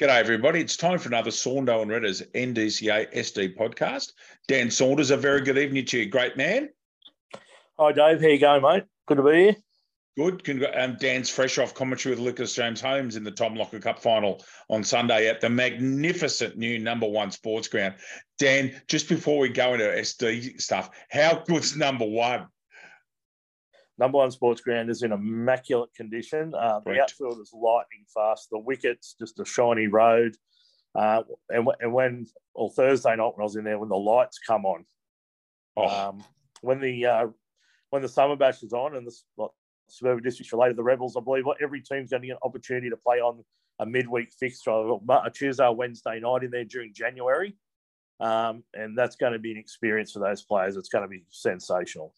[0.00, 0.60] G'day, everybody.
[0.60, 4.14] It's time for another Saundo and Redders NDCA SD podcast.
[4.48, 6.68] Dan Saunders, a very good evening to you, great man.
[7.78, 8.20] Hi, Dave.
[8.20, 8.82] How you going, mate?
[9.06, 9.56] Good to be here.
[10.16, 10.64] Good.
[10.76, 14.44] Um, Dan's fresh off commentary with Lucas James Holmes in the Tom Locker Cup final
[14.68, 17.94] on Sunday at the magnificent new number one sports ground.
[18.40, 22.48] Dan, just before we go into SD stuff, how good's number one?
[23.96, 26.52] Number one sports ground is in immaculate condition.
[26.54, 28.48] Uh, the outfield is lightning fast.
[28.50, 30.36] The wickets just a shiny road.
[30.96, 34.38] Uh, and, and when or Thursday night when I was in there, when the lights
[34.38, 34.84] come on,
[35.76, 36.08] oh.
[36.08, 36.24] um,
[36.60, 37.26] when the uh,
[37.90, 39.50] when the summer bash is on and the like,
[39.88, 42.90] suburban districts related, to the Rebels, I believe every team's going to get an opportunity
[42.90, 43.44] to play on
[43.78, 47.56] a midweek fixture, a Tuesday or Wednesday night in there during January.
[48.20, 50.76] Um, and that's going to be an experience for those players.
[50.76, 52.14] It's going to be sensational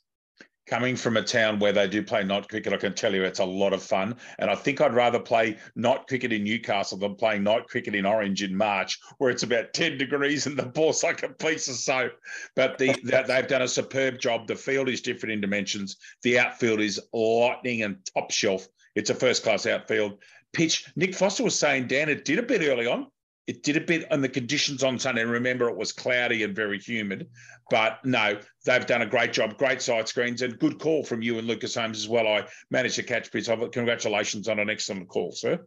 [0.66, 3.38] coming from a town where they do play night cricket, I can tell you it's
[3.38, 4.16] a lot of fun.
[4.38, 8.04] And I think I'd rather play night cricket in Newcastle than playing night cricket in
[8.04, 11.76] Orange in March, where it's about 10 degrees and the ball's like a piece of
[11.76, 12.12] soap.
[12.54, 12.94] But the,
[13.26, 14.46] they've done a superb job.
[14.46, 15.96] The field is different in dimensions.
[16.22, 18.66] The outfield is lightning and top shelf.
[18.94, 20.18] It's a first class outfield.
[20.52, 23.08] Pitch, Nick Foster was saying, Dan, it did a bit early on
[23.46, 25.24] it did a bit on the conditions on Sunday.
[25.24, 27.28] Remember, it was cloudy and very humid,
[27.70, 29.56] but no, they've done a great job.
[29.56, 32.26] Great side screens and good call from you and Lucas Holmes as well.
[32.26, 33.72] I managed to catch bits of it.
[33.72, 35.64] Congratulations on an excellent call, sir.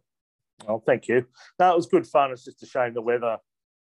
[0.68, 1.24] Oh, thank you.
[1.58, 2.32] No, it was good fun.
[2.32, 3.38] It's just a shame the weather,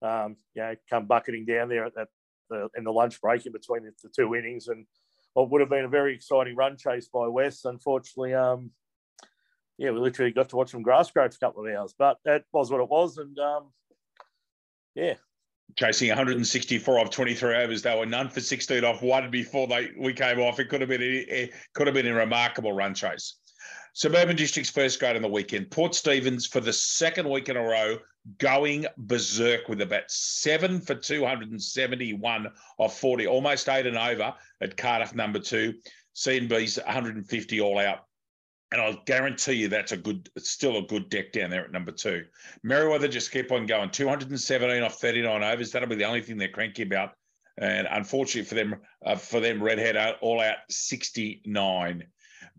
[0.00, 2.08] um, you know, come bucketing down there at, that
[2.48, 4.86] the, in the lunch break in between the, the, two innings, and
[5.34, 7.66] what would have been a very exciting run chase by West.
[7.66, 8.70] Unfortunately, um,
[9.78, 12.18] yeah, we literally got to watch some grass grow for a couple of hours, but
[12.24, 13.18] that was what it was.
[13.18, 13.72] And um,
[14.94, 15.14] yeah.
[15.76, 20.12] Chasing 164 off 23 overs, they were none for 16 off one before they we
[20.12, 20.60] came off.
[20.60, 23.36] It could have been it could have been a remarkable run chase.
[23.94, 25.70] Suburban District's first grade on the weekend.
[25.70, 27.96] Port Stephens for the second week in a row
[28.38, 32.46] going berserk with about seven for 271
[32.78, 35.74] off 40, almost eight and over at Cardiff number two.
[36.14, 38.04] C&B's 150 all out
[38.74, 41.70] and I'll guarantee you that's a good, it's still a good deck down there at
[41.70, 42.24] number two.
[42.66, 43.88] Merewether just keep on going.
[43.88, 45.70] 217 off 39 overs.
[45.70, 47.12] That'll be the only thing they're cranky about.
[47.56, 48.74] And unfortunately for them,
[49.06, 52.04] uh, for them, Redhead all out 69.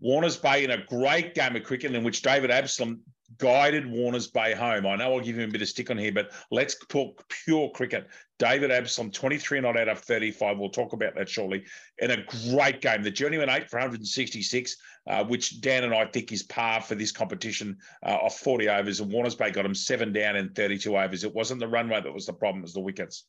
[0.00, 3.02] Warners Bay in a great game of cricket in which David Absalom
[3.38, 4.86] guided Warners Bay home.
[4.86, 7.70] I know I'll give him a bit of stick on here, but let's talk pure
[7.70, 8.06] cricket.
[8.38, 10.58] David Absalom, 23 not out of 35.
[10.58, 11.64] We'll talk about that shortly.
[11.98, 13.02] In a great game.
[13.02, 14.76] The journey went eight for 166,
[15.06, 19.00] uh, which Dan and I think is par for this competition uh, off 40 overs.
[19.00, 21.24] And Warners Bay got him seven down in 32 overs.
[21.24, 23.24] It wasn't the runway that was the problem, it was the wickets.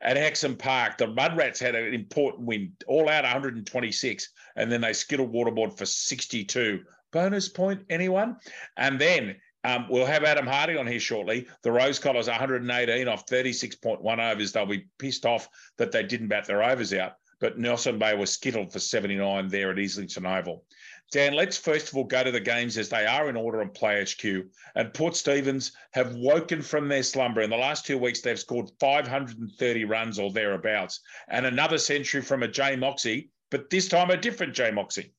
[0.00, 4.92] At Hexham Park, the Mudrats had an important win, all out 126, and then they
[4.92, 8.36] skittled Waterboard for 62 bonus point, anyone?
[8.76, 11.46] And then um, we'll have Adam Hardy on here shortly.
[11.62, 14.52] The Rogue Scholars 118 off 36.1 overs.
[14.52, 17.14] They'll be pissed off that they didn't bat their overs out.
[17.40, 20.64] But Nelson Bay was skittled for 79 there at Islington Oval.
[21.10, 23.70] Dan, let's first of all go to the games as they are in order on
[23.70, 24.46] Play HQ.
[24.74, 27.40] And Port Stephens have woken from their slumber.
[27.40, 32.42] In the last two weeks, they've scored 530 runs or thereabouts, and another century from
[32.42, 35.14] a Jay Moxey, but this time a different Jay Moxey.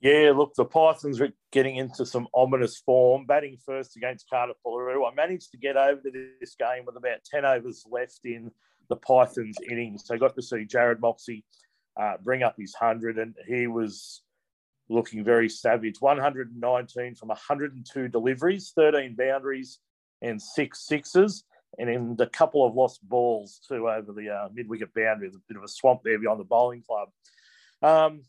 [0.00, 3.26] Yeah, look, the Pythons are getting into some ominous form.
[3.26, 5.10] Batting first against Cardiff Boolaroo.
[5.10, 8.50] I managed to get over to this game with about 10 overs left in
[8.88, 10.04] the Pythons innings.
[10.06, 11.44] So I got to see Jared Moxey
[12.00, 14.22] uh, bring up his 100, and he was
[14.88, 15.96] looking very savage.
[16.00, 19.80] 119 from 102 deliveries, 13 boundaries,
[20.22, 21.44] and six sixes.
[21.78, 25.28] And in a couple of lost balls, too, over the uh, mid wicket boundary.
[25.28, 27.10] A bit of a swamp there beyond the bowling club.
[27.82, 28.22] Um,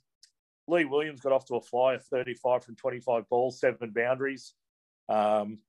[0.68, 4.54] Lee Williams got off to a fly of 35 from 25 balls, seven boundaries.
[5.10, 5.60] Um,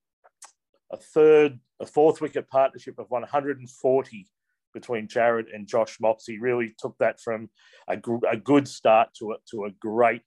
[0.91, 4.27] a third, a fourth wicket partnership of 140
[4.73, 7.49] between Jared and Josh Moxey really took that from
[7.87, 7.99] a,
[8.29, 10.21] a good start to a, to a great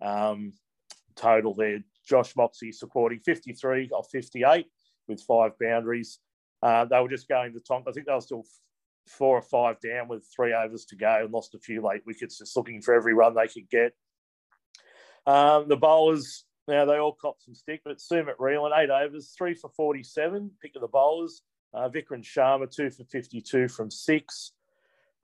[0.00, 0.52] um,
[1.14, 1.80] total there.
[2.08, 4.66] Josh Moxey supporting 53 of 58
[5.08, 6.18] with five boundaries.
[6.62, 7.86] Uh, they were just going to Tonk.
[7.88, 8.44] I think they were still
[9.06, 12.38] four or five down with three overs to go and lost a few late wickets,
[12.38, 13.92] just looking for every run they could get.
[15.26, 19.54] Um, the bowlers, now they all copped some stick, but Sumit Reelan, eight overs, three
[19.54, 21.42] for 47, pick of the bowlers.
[21.74, 24.52] Uh, Vikram Sharma, two for 52 from six.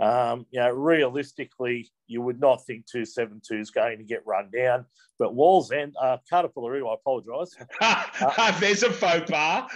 [0.01, 4.87] Um, you know, realistically, you would not think 272 is going to get run down.
[5.19, 7.57] But Wallsend, uh, Cardiff Boolaroo, I apologise.
[7.81, 9.71] uh, There's a faux pas.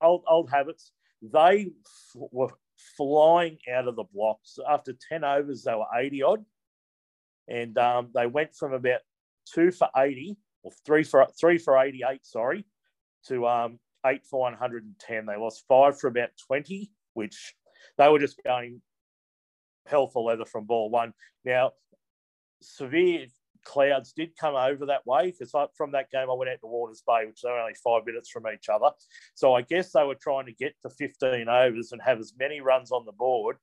[0.00, 0.90] old, old habits.
[1.22, 2.50] They f- were
[2.96, 4.58] flying out of the blocks.
[4.68, 6.44] After 10 overs, they were 80 odd.
[7.48, 9.00] And um, they went from about
[9.54, 12.64] two for 80 or three for three for 88, sorry,
[13.26, 15.26] to um, eight for 110.
[15.26, 17.54] They lost five for about 20, which
[17.96, 18.80] they were just going
[19.86, 21.14] hell for leather from ball one.
[21.44, 21.72] Now,
[22.60, 23.26] severe
[23.64, 27.02] clouds did come over that way because from that game I went out to Warners
[27.06, 28.90] Bay, which are only five minutes from each other.
[29.34, 32.60] So I guess they were trying to get to 15 overs and have as many
[32.60, 33.56] runs on the board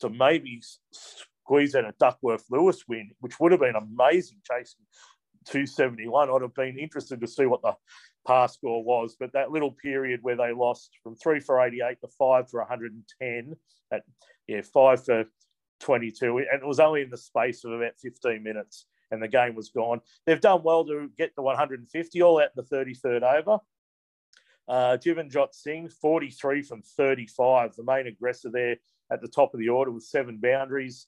[0.00, 0.62] to maybe
[1.48, 4.84] squeeze out a Duckworth Lewis win, which would have been amazing chasing
[5.46, 6.28] 271.
[6.28, 7.72] I'd have been interested to see what the
[8.26, 12.08] pass score was, but that little period where they lost from three for 88 to
[12.18, 13.56] five for 110,
[13.90, 14.02] at
[14.46, 15.24] yeah, five for
[15.80, 19.54] 22, and it was only in the space of about 15 minutes, and the game
[19.54, 20.02] was gone.
[20.26, 23.58] They've done well to get the 150 all out in the 33rd over.
[24.68, 28.76] Uh, Jivanjot Singh, 43 from 35, the main aggressor there
[29.10, 31.06] at the top of the order with seven boundaries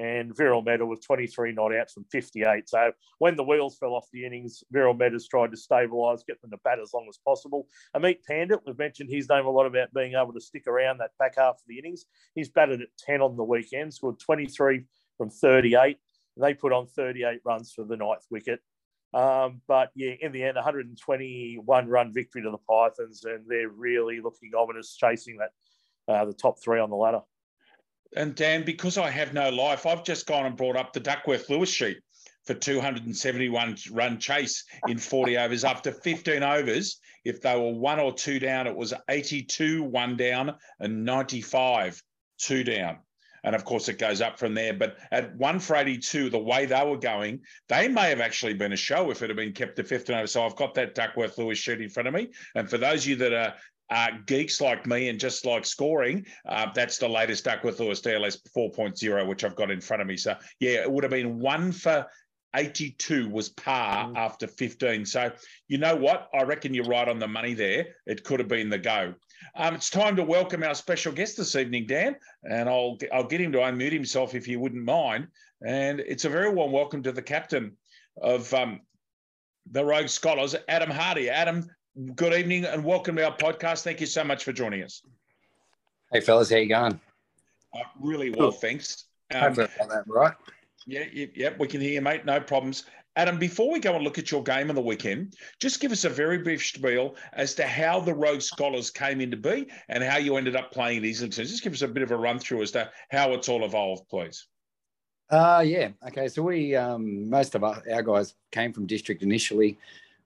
[0.00, 2.68] and Viral Mehta with 23 not outs from 58.
[2.68, 6.50] So when the wheels fell off the innings, Viral Mehta's tried to stabilise, get them
[6.52, 7.66] to bat as long as possible.
[7.94, 11.10] Amit Pandit, we've mentioned his name a lot about being able to stick around that
[11.18, 12.06] back half of the innings.
[12.34, 14.84] He's batted at 10 on the weekend, scored 23
[15.18, 15.98] from 38.
[16.38, 18.60] They put on 38 runs for the ninth wicket.
[19.12, 24.20] Um, but yeah, in the end, 121 run victory to the Pythons, and they're really
[24.22, 25.50] looking ominous, chasing that
[26.10, 27.20] uh, the top three on the ladder.
[28.16, 31.48] And Dan, because I have no life, I've just gone and brought up the Duckworth
[31.48, 31.98] Lewis sheet
[32.44, 35.64] for 271 run chase in 40 overs.
[35.64, 40.56] After 15 overs, if they were one or two down, it was 82 one down
[40.80, 42.02] and 95
[42.38, 42.98] two down.
[43.42, 44.74] And of course, it goes up from there.
[44.74, 48.72] But at one for 82, the way they were going, they may have actually been
[48.72, 50.32] a show if it had been kept to 15 overs.
[50.32, 52.30] So I've got that Duckworth Lewis sheet in front of me.
[52.54, 53.54] And for those of you that are
[53.90, 58.38] uh, geeks like me and just like scoring, uh, that's the latest Duckworth Lewis DLS
[58.56, 60.16] 4.0, which I've got in front of me.
[60.16, 62.06] So, yeah, it would have been one for
[62.54, 64.16] 82 was par mm.
[64.16, 65.06] after 15.
[65.06, 65.30] So,
[65.68, 66.28] you know what?
[66.34, 67.86] I reckon you're right on the money there.
[68.06, 69.14] It could have been the go.
[69.54, 73.40] Um, it's time to welcome our special guest this evening, Dan, and I'll, I'll get
[73.40, 75.28] him to unmute himself if you wouldn't mind.
[75.66, 77.76] And it's a very warm welcome to the captain
[78.20, 78.80] of um,
[79.70, 81.30] the Rogue Scholars, Adam Hardy.
[81.30, 81.68] Adam,
[82.14, 83.82] good evening and welcome to our podcast.
[83.82, 85.02] Thank you so much for joining us.
[86.12, 87.00] Hey, fellas, how you going?
[87.74, 89.04] Uh, really well, thanks.
[89.34, 90.34] Um, that right.
[90.86, 92.24] Yeah, yeah, yeah, we can hear you, mate.
[92.24, 92.84] No problems.
[93.16, 96.04] Adam, before we go and look at your game on the weekend, just give us
[96.04, 100.16] a very brief spiel as to how the Rogue Scholars came into be and how
[100.16, 101.44] you ended up playing at Islington.
[101.44, 104.08] Just give us a bit of a run through as to how it's all evolved,
[104.08, 104.46] please.
[105.28, 105.90] Uh, yeah.
[106.06, 106.28] Okay.
[106.28, 109.76] So we, um, most of our, our guys came from district initially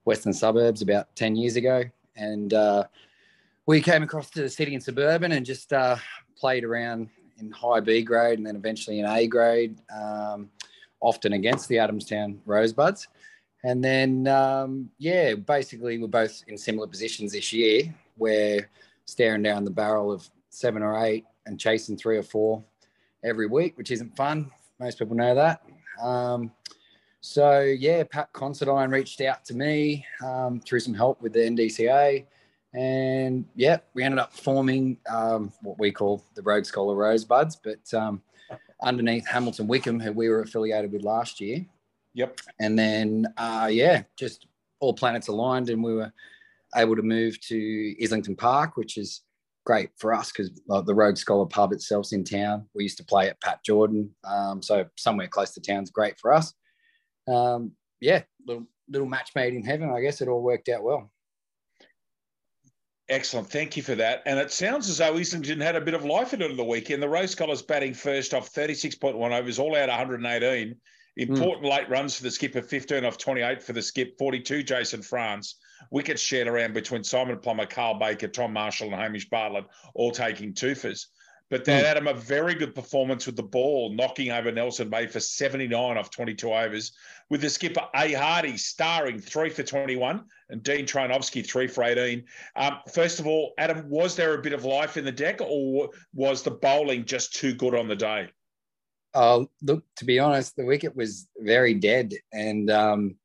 [0.05, 1.83] western suburbs about 10 years ago.
[2.15, 2.85] And uh,
[3.65, 5.97] we came across to the city and suburban and just uh,
[6.37, 7.09] played around
[7.39, 10.49] in high B grade and then eventually in A grade, um,
[11.01, 13.07] often against the Adamstown Rosebuds.
[13.63, 17.93] And then, um, yeah, basically we're both in similar positions this year.
[18.17, 18.69] We're
[19.05, 22.63] staring down the barrel of seven or eight and chasing three or four
[23.23, 24.51] every week, which isn't fun.
[24.79, 25.61] Most people know that.
[26.01, 26.51] Um,
[27.25, 32.23] so yeah, Pat Considine reached out to me um, through some help with the NDCA,
[32.75, 37.91] and yeah, we ended up forming um, what we call the Rogue Scholar Rosebuds, but
[37.95, 38.21] um,
[38.83, 41.65] underneath Hamilton Wickham, who we were affiliated with last year.
[42.13, 42.41] Yep.
[42.59, 44.45] And then uh, yeah, just
[44.79, 46.13] all planets aligned, and we were
[46.75, 49.21] able to move to Islington Park, which is
[49.65, 52.67] great for us because the Rogue Scholar pub itself's in town.
[52.75, 56.31] We used to play at Pat Jordan, um, so somewhere close to town's great for
[56.31, 56.53] us
[57.27, 59.89] um, yeah, little little match made in heaven.
[59.89, 61.11] I guess it all worked out well.
[63.07, 63.49] Excellent.
[63.49, 64.23] Thank you for that.
[64.25, 66.63] And it sounds as though Islington had a bit of life in it on the
[66.63, 67.03] weekend.
[67.03, 70.75] The Rogue Scholars batting first off 36.1 overs, all out 118.
[71.17, 71.69] Important mm.
[71.69, 75.55] late runs for the skipper, 15 off 28 for the skip, 42 Jason France.
[75.91, 80.53] Wickets shared around between Simon Plummer, Carl Baker, Tom Marshall, and Hamish Bartlett, all taking
[80.53, 81.05] twofers.
[81.51, 81.85] But they mm.
[81.85, 85.97] had him a very good performance with the ball, knocking over Nelson Bay for 79
[85.97, 86.91] off 22 overs,
[87.29, 88.13] with the skipper A.
[88.13, 92.23] Hardy starring three for 21 and Dean Trojanovsky three for 18.
[92.55, 95.89] Um, first of all, Adam, was there a bit of life in the deck or
[96.13, 98.29] was the bowling just too good on the day?
[99.13, 103.15] Uh, look, to be honest, the wicket was very dead and um,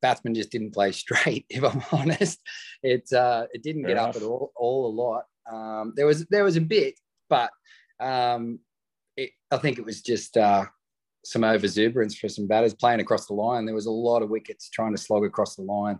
[0.00, 2.40] batsmen just didn't play straight, if I'm honest.
[2.82, 4.16] It, uh, it didn't Fair get enough.
[4.16, 5.24] up at all, all a lot.
[5.50, 7.50] Um, there was there was a bit, but
[8.00, 8.58] um,
[9.16, 10.64] it, I think it was just uh,
[11.24, 13.64] some overexuberance for some batters playing across the line.
[13.64, 15.98] There was a lot of wickets trying to slog across the line,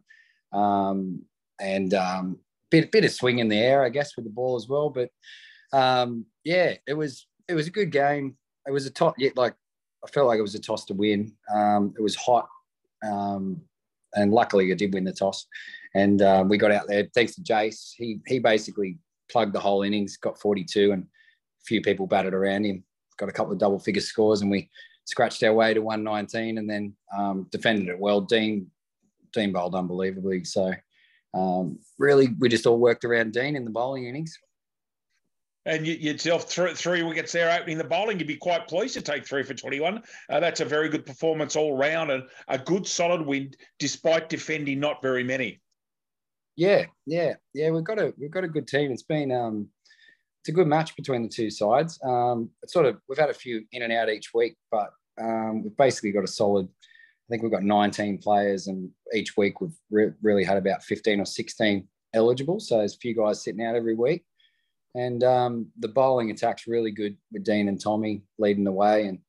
[0.52, 1.22] um,
[1.60, 2.38] and um,
[2.70, 4.90] bit bit of swing in the air, I guess, with the ball as well.
[4.90, 5.10] But
[5.72, 8.36] um, yeah, it was it was a good game.
[8.66, 9.54] It was a top, yet like
[10.04, 11.32] I felt like it was a toss to win.
[11.52, 12.48] Um, it was hot.
[13.04, 13.60] Um,
[14.14, 15.46] and luckily I did win the toss,
[15.94, 17.92] and um, we got out there thanks to Jace.
[17.96, 18.98] He he basically
[19.32, 22.84] plugged the whole innings, got 42, and a few people batted around him.
[23.16, 24.68] Got a couple of double figure scores, and we
[25.04, 28.20] scratched our way to 119, and then um, defended it well.
[28.20, 28.70] Dean
[29.32, 30.72] Dean bowled unbelievably, so
[31.34, 34.38] um, really we just all worked around Dean in the bowling innings.
[35.64, 39.00] And you, yourself three, three wickets there opening the bowling, you'd be quite pleased to
[39.00, 40.02] take three for 21.
[40.28, 44.80] Uh, that's a very good performance all round and a good solid win despite defending
[44.80, 45.60] not very many.
[46.56, 47.70] Yeah, yeah, yeah.
[47.70, 48.92] We've got a we've got a good team.
[48.92, 49.68] It's been um,
[50.40, 51.98] it's a good match between the two sides.
[52.04, 54.90] Um, it's sort of we've had a few in and out each week, but
[55.20, 56.66] um, we've basically got a solid.
[56.66, 61.20] I think we've got 19 players, and each week we've re- really had about 15
[61.20, 62.60] or 16 eligible.
[62.60, 64.24] So there's a few guys sitting out every week.
[64.94, 69.06] And um, the bowling attack's really good with Dean and Tommy leading the way.
[69.06, 69.20] And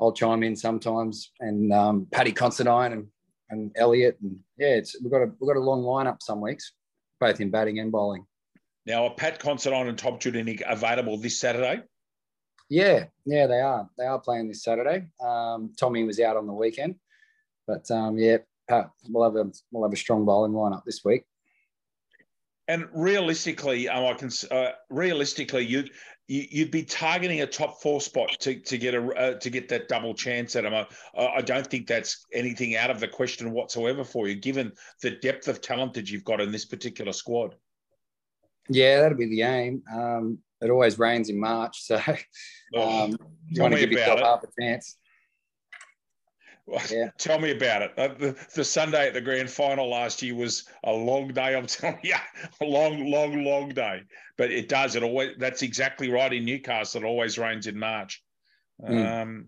[0.00, 1.32] I'll chime in sometimes.
[1.40, 3.06] And um, Paddy Considine and,
[3.50, 4.18] and Elliot.
[4.22, 6.72] And yeah, it's, we've got a we've got a long lineup some weeks,
[7.20, 8.26] both in batting and bowling.
[8.86, 11.82] Now, are Pat Considine and Tom Judinic available this Saturday?
[12.68, 13.88] Yeah, yeah, they are.
[13.98, 15.06] They are playing this Saturday.
[15.24, 16.96] Um, Tommy was out on the weekend,
[17.66, 21.24] but um, yeah, Pat, we'll have a we'll have a strong bowling lineup this week.
[22.66, 25.66] And realistically, um, I can uh, realistically
[26.26, 29.68] you'd you'd be targeting a top four spot to, to get a uh, to get
[29.68, 30.74] that double chance at them.
[30.74, 30.86] I,
[31.26, 35.48] I don't think that's anything out of the question whatsoever for you, given the depth
[35.48, 37.54] of talent that you've got in this particular squad.
[38.68, 39.82] Yeah, that'll be the aim.
[39.92, 41.96] Um, it always rains in March, so
[42.76, 43.16] um,
[43.48, 44.24] you want to give yourself it.
[44.24, 44.96] half a chance.
[46.90, 47.10] Yeah.
[47.18, 47.92] Tell me about it.
[47.96, 51.54] Uh, the, the, Sunday at the grand final last year was a long day.
[51.54, 52.16] I'm telling you,
[52.60, 54.02] a long, long, long day.
[54.36, 54.96] But it does.
[54.96, 55.32] It always.
[55.38, 56.32] That's exactly right.
[56.32, 58.22] In Newcastle, it always rains in March.
[58.82, 59.22] Mm.
[59.22, 59.46] Um,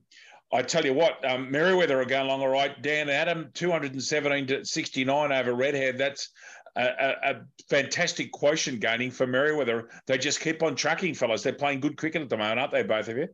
[0.52, 2.80] I tell you what, um, Merewether are going along all right.
[2.80, 5.98] Dan Adam, 217 to 69 over Redhead.
[5.98, 6.30] That's
[6.76, 9.88] a, a, a, fantastic quotient gaining for Merewether.
[10.06, 11.42] They just keep on tracking, fellas.
[11.42, 13.28] They're playing good cricket at the moment, aren't they, both of you?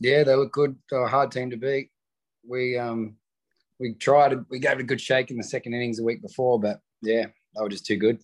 [0.00, 0.76] Yeah, they look good.
[0.90, 1.91] They're a hard team to beat
[2.46, 3.16] we um
[3.78, 6.60] we tried we gave it a good shake in the second innings the week before,
[6.60, 8.20] but yeah, they were just too good.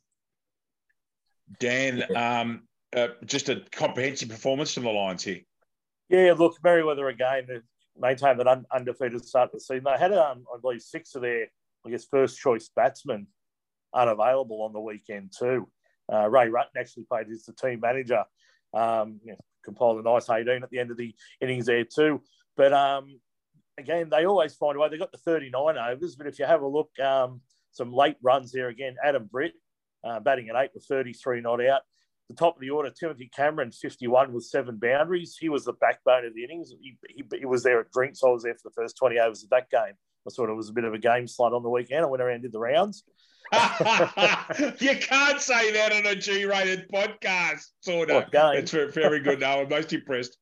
[1.58, 2.62] Dan, um,
[2.94, 5.40] uh, just a comprehensive performance from the Lions here.
[6.08, 7.60] Yeah, look, Merewether again they
[7.98, 9.84] maintained that un- undefeated start to the season.
[9.84, 11.46] They had, um, I believe, six of their,
[11.87, 13.26] I guess, first choice batsmen
[13.94, 15.68] unavailable on the weekend too.
[16.12, 18.25] Uh, Ray Rutten actually played as the team manager.
[18.75, 22.22] Um, you know, compiled a nice 18 at the end of the innings there too.
[22.56, 23.20] But um,
[23.78, 24.88] again, they always find a way.
[24.88, 27.40] They've got the 39 overs, but if you have a look, um,
[27.73, 28.97] some late runs there again.
[29.02, 29.54] Adam Britt
[30.04, 31.82] uh, batting at eight with 33 not out.
[32.28, 35.37] The top of the order, Timothy Cameron, 51 with seven boundaries.
[35.40, 36.73] He was the backbone of the innings.
[36.78, 38.20] He, he, he was there at drinks.
[38.23, 39.94] I was there for the first 20 overs of that game.
[40.26, 42.04] I thought it was a bit of a game slot on the weekend.
[42.04, 43.04] I went around and did the rounds.
[43.52, 48.25] you can't say that on a G-rated podcast, sort of.
[48.58, 49.40] It's very good.
[49.40, 50.37] No, I'm most impressed.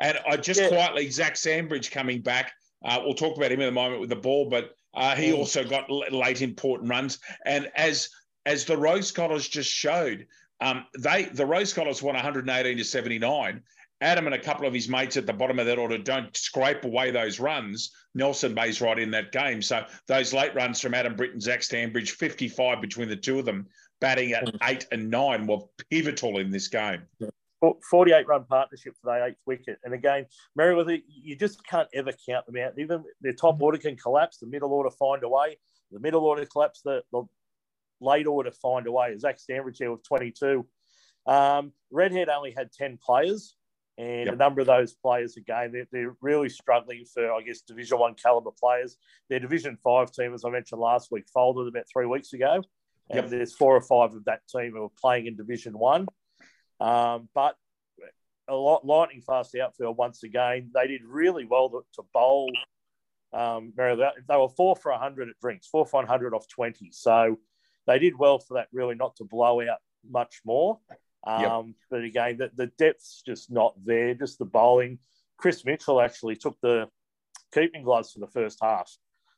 [0.00, 0.68] And I just yeah.
[0.68, 2.52] quietly, Zach Stanbridge coming back.
[2.84, 5.64] Uh, we'll talk about him in a moment with the ball, but uh, he also
[5.64, 7.18] got late important runs.
[7.44, 8.08] And as
[8.46, 10.26] as the Rogue Scholars just showed,
[10.60, 13.62] um, they the Rogue Scholars won 118 to 79.
[14.02, 16.84] Adam and a couple of his mates at the bottom of that order don't scrape
[16.84, 17.90] away those runs.
[18.14, 19.60] Nelson Bay's right in that game.
[19.60, 23.66] So those late runs from Adam Britton, Zach Stanbridge, 55 between the two of them,
[24.00, 25.58] batting at eight and nine, were
[25.90, 27.02] pivotal in this game.
[27.60, 29.78] 48 run partnership for the eighth wicket.
[29.84, 30.26] And again,
[30.58, 32.78] Merewether, you just can't ever count them out.
[32.78, 35.58] Even their top order can collapse, the middle order find a way.
[35.90, 37.24] The middle order collapse, the, the
[38.00, 39.16] late order find a way.
[39.18, 40.66] Zach Stanbridge here with 22.
[41.26, 43.56] Um, Redhead only had 10 players,
[43.98, 44.34] and yep.
[44.34, 48.14] a number of those players, again, they're, they're really struggling for, I guess, Division One
[48.14, 48.96] caliber players.
[49.28, 52.62] Their Division Five team, as I mentioned last week, folded about three weeks ago.
[53.10, 53.28] And yep.
[53.28, 56.06] there's four or five of that team who are playing in Division One.
[56.80, 57.56] Um, but
[58.48, 60.70] a lot lightning fast outfield once again.
[60.74, 62.50] They did really well to, to bowl.
[63.32, 66.90] Um, they were four for 100 at drinks, four for 100 off 20.
[66.92, 67.38] So
[67.86, 70.78] they did well for that, really, not to blow out much more.
[71.26, 71.74] Um, yep.
[71.90, 74.98] But again, the, the depth's just not there, just the bowling.
[75.36, 76.88] Chris Mitchell actually took the
[77.52, 78.90] keeping gloves for the first half.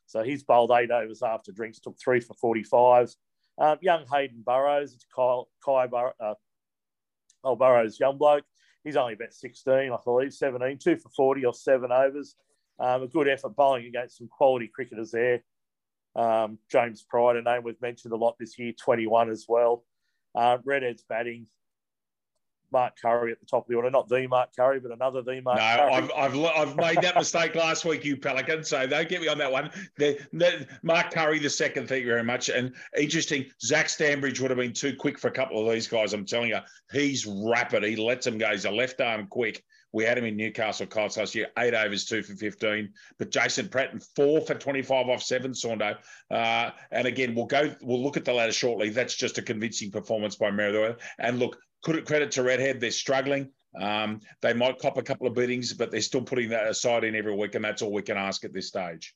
[0.05, 3.13] So he's bowled eight overs after drinks, took three for 45.
[3.57, 6.33] Um, young Hayden Burrows, it's Kyle, Kai Bur- uh,
[7.43, 8.45] Oh, Burrows, young bloke.
[8.83, 12.35] He's only about 16, I believe, 17, two for 40 or seven overs.
[12.79, 15.43] Um, a good effort bowling against some quality cricketers there.
[16.15, 19.83] Um, James Pride, a name we've mentioned a lot this year, 21 as well.
[20.35, 21.47] Uh, Redhead's batting,
[22.73, 23.89] Mark Curry at the top of the order.
[23.89, 25.93] Not the Mark Curry, but another the Mark no, Curry.
[25.93, 28.63] I've, I've, I've made that mistake last week, you Pelican.
[28.63, 29.69] So don't get me on that one.
[29.97, 32.49] The, the, Mark Curry, the second, thank you very much.
[32.49, 36.13] And interesting, Zach Stanbridge would have been too quick for a couple of these guys.
[36.13, 36.59] I'm telling you,
[36.91, 37.83] he's rapid.
[37.83, 38.49] He lets them go.
[38.51, 39.63] He's a left arm quick.
[39.93, 42.91] We had him in Newcastle Colts last year, eight overs, two for 15.
[43.19, 45.95] But Jason Pratton, four for 25 off seven, Saundo.
[46.31, 48.89] Uh, and again, we'll go, we'll look at the ladder shortly.
[48.89, 50.99] That's just a convincing performance by Merewether.
[51.19, 53.49] And look, credit to Redhead, they're struggling.
[53.79, 57.15] Um, they might cop a couple of beatings, but they're still putting that aside in
[57.15, 59.15] every week, and that's all we can ask at this stage.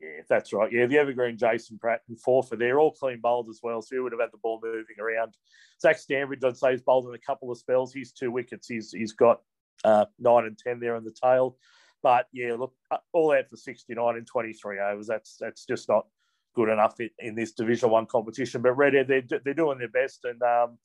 [0.00, 0.70] Yeah, that's right.
[0.72, 3.82] Yeah, the evergreen Jason Pratt and four for there, all clean bowled as well.
[3.82, 5.36] So he would have had the ball moving around.
[5.80, 7.92] Zach Stanbridge, I'd say, he's bowled in a couple of spells.
[7.92, 8.66] He's two wickets.
[8.66, 9.42] He's he's got
[9.84, 11.56] uh, nine and ten there in the tail.
[12.02, 15.06] But yeah, look, uh, all out for 69 and 23 overs.
[15.06, 16.06] That's that's just not
[16.54, 18.60] good enough in, in this Division One competition.
[18.60, 20.78] But Redhead, they're, they're doing their best, and um,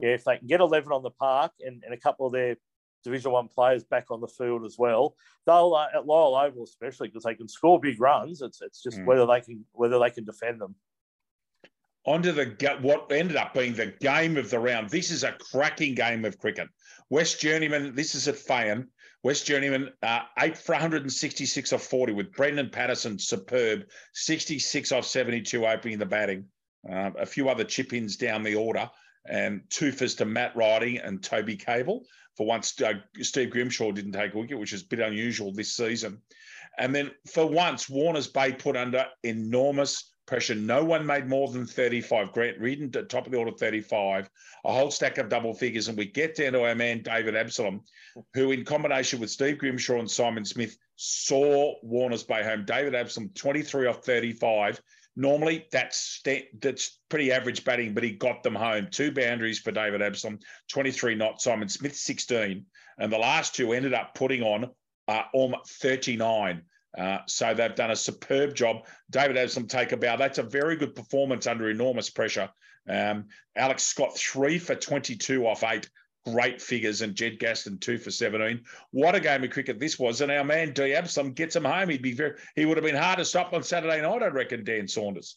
[0.00, 2.56] yeah, if they can get 11 on the park and, and a couple of their
[3.04, 5.14] Division One players back on the field as well,
[5.46, 8.42] they'll uh, at Lyall Oval especially because they can score big runs.
[8.42, 9.04] It's it's just mm.
[9.04, 10.74] whether they can whether they can defend them.
[12.04, 14.90] Onto the what ended up being the game of the round.
[14.90, 16.68] This is a cracking game of cricket.
[17.08, 17.94] West Journeyman.
[17.94, 18.88] This is at Fayon.
[19.22, 23.82] West Journeyman, uh, eight for 166 off 40 with Brendan Patterson, superb,
[24.14, 26.44] 66 off 72 opening the batting.
[26.88, 28.88] Uh, a few other chip ins down the order
[29.28, 32.04] and two fors to Matt Riding and Toby Cable.
[32.36, 35.74] For once, uh, Steve Grimshaw didn't take a wicket, which is a bit unusual this
[35.74, 36.20] season.
[36.78, 40.54] And then for once, Warner's Bay put under enormous pressure.
[40.54, 42.32] No one made more than 35.
[42.32, 44.28] Grant Reardon top of the order 35,
[44.64, 45.88] a whole stack of double figures.
[45.88, 47.82] And we get down to our man, David Absalom,
[48.34, 52.64] who, in combination with Steve Grimshaw and Simon Smith, saw Warner's Bay home.
[52.64, 54.80] David Absalom, 23 off 35,
[55.16, 56.22] Normally, that's
[56.60, 58.88] that's pretty average batting, but he got them home.
[58.90, 62.66] Two boundaries for David Absalom, 23 not Simon Smith, 16.
[62.98, 64.70] And the last two ended up putting on
[65.08, 66.62] uh, Om 39.
[66.96, 68.86] Uh, so they've done a superb job.
[69.10, 70.16] David Absalom take a bow.
[70.16, 72.50] That's a very good performance under enormous pressure.
[72.88, 75.88] Um, Alex Scott, three for 22 off eight
[76.30, 78.62] great figures, and Jed Gaston two for 17.
[78.90, 80.20] What a game of cricket this was.
[80.20, 81.88] And our man D Absalom gets him home.
[81.88, 84.64] He'd be very he would have been hard to stop on Saturday night, I reckon,
[84.64, 85.36] Dan Saunders.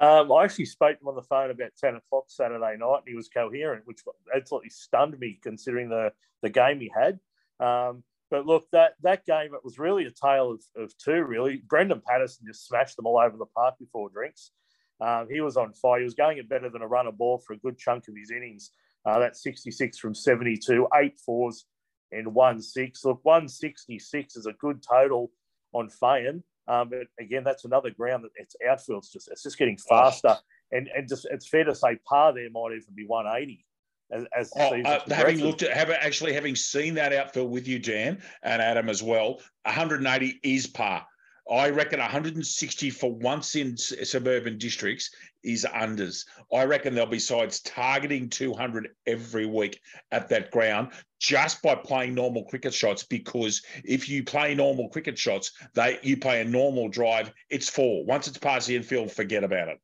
[0.00, 3.08] Um, I actually spoke to him on the phone about 10 o'clock Saturday night, and
[3.08, 4.00] he was coherent, which
[4.34, 7.18] absolutely stunned me considering the, the game he had.
[7.58, 11.62] Um, but look, that, that game, it was really a tale of, of two, really.
[11.68, 14.52] Brendan Patterson just smashed them all over the park before drinks.
[15.00, 15.98] Um, he was on fire.
[15.98, 18.14] He was going it better than a run of ball for a good chunk of
[18.16, 18.70] his innings.
[19.06, 21.64] Uh, that's 66 from 72, eight fours
[22.12, 23.04] and one six.
[23.04, 25.30] Look, 166 is a good total
[25.72, 26.42] on Fayon.
[26.66, 30.76] Um, but again, that's another ground that its outfield's just it's just getting faster, oh.
[30.76, 33.64] and and just it's fair to say par there might even be 180.
[34.10, 37.78] As, as oh, uh, having looked at have actually having seen that outfield with you,
[37.78, 41.06] Dan and Adam as well, 180 is par.
[41.50, 45.10] I reckon 160 for once in suburban districts
[45.42, 46.26] is unders.
[46.52, 49.80] I reckon there'll be sides targeting 200 every week
[50.10, 53.02] at that ground just by playing normal cricket shots.
[53.02, 58.04] Because if you play normal cricket shots, they you play a normal drive, it's four.
[58.04, 59.78] Once it's past the infield, forget about it.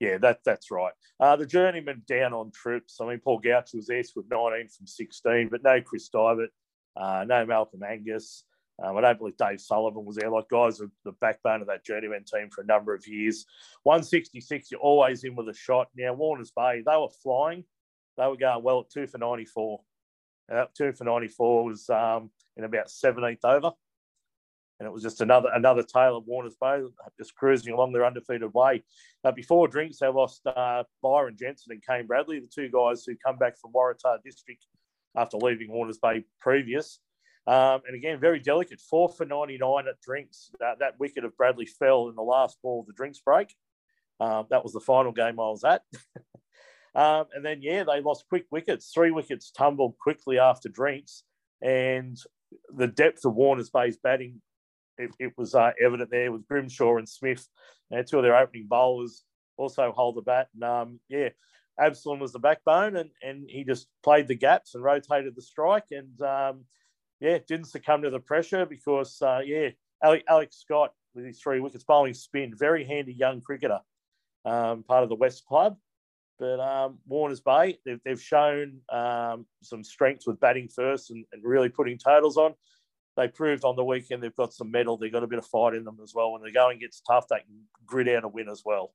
[0.00, 0.92] Yeah, that that's right.
[1.18, 2.98] Uh, the journeyman down on trips.
[3.00, 6.50] I mean, Paul Gauch was there with 19 from 16, but no Chris Divert,
[6.96, 8.44] uh, no Malcolm Angus.
[8.82, 10.30] Um, I don't believe Dave Sullivan was there.
[10.30, 13.46] Like guys, are the backbone of that journeyman team for a number of years.
[13.84, 15.88] 166, you're always in with a shot.
[15.96, 17.64] Now Warners Bay, they were flying.
[18.18, 19.80] They were going well at two for 94.
[20.52, 23.72] Uh, two for 94 was um, in about 17th over.
[24.78, 26.82] And it was just another another tale of Warners Bay,
[27.18, 28.84] just cruising along their undefeated way.
[29.24, 33.16] Uh, before drinks, they lost uh, Byron Jensen and Kane Bradley, the two guys who
[33.24, 34.66] come back from Waratah District
[35.16, 37.00] after leaving Warners Bay previous.
[37.46, 38.80] Um, and again, very delicate.
[38.80, 40.50] Four for 99 at drinks.
[40.58, 43.54] That, that wicket of Bradley fell in the last ball of the drinks break.
[44.18, 45.82] Um, that was the final game I was at.
[46.94, 48.90] um, and then, yeah, they lost quick wickets.
[48.92, 51.22] Three wickets tumbled quickly after drinks.
[51.62, 52.18] And
[52.74, 54.42] the depth of Warner's Bay's batting,
[54.98, 57.46] it, it was uh, evident there with Grimshaw and Smith.
[57.90, 59.22] And two of their opening bowlers
[59.56, 60.48] also hold the bat.
[60.54, 61.28] And um, yeah,
[61.78, 65.86] Absalom was the backbone and, and he just played the gaps and rotated the strike.
[65.90, 66.64] And um,
[67.20, 69.70] yeah, didn't succumb to the pressure because, uh, yeah,
[70.02, 73.80] Alex, Scott with his three wickets, bowling spin, very handy young cricketer,
[74.44, 75.76] um, part of the West Club.
[76.38, 81.42] But um, Warners Bay, they've, they've shown um, some strengths with batting first and, and,
[81.42, 82.54] really putting totals on.
[83.16, 84.98] They proved on the weekend they've got some metal.
[84.98, 86.32] They've got a bit of fight in them as well.
[86.32, 88.92] When the going gets tough, they can grit out a win as well.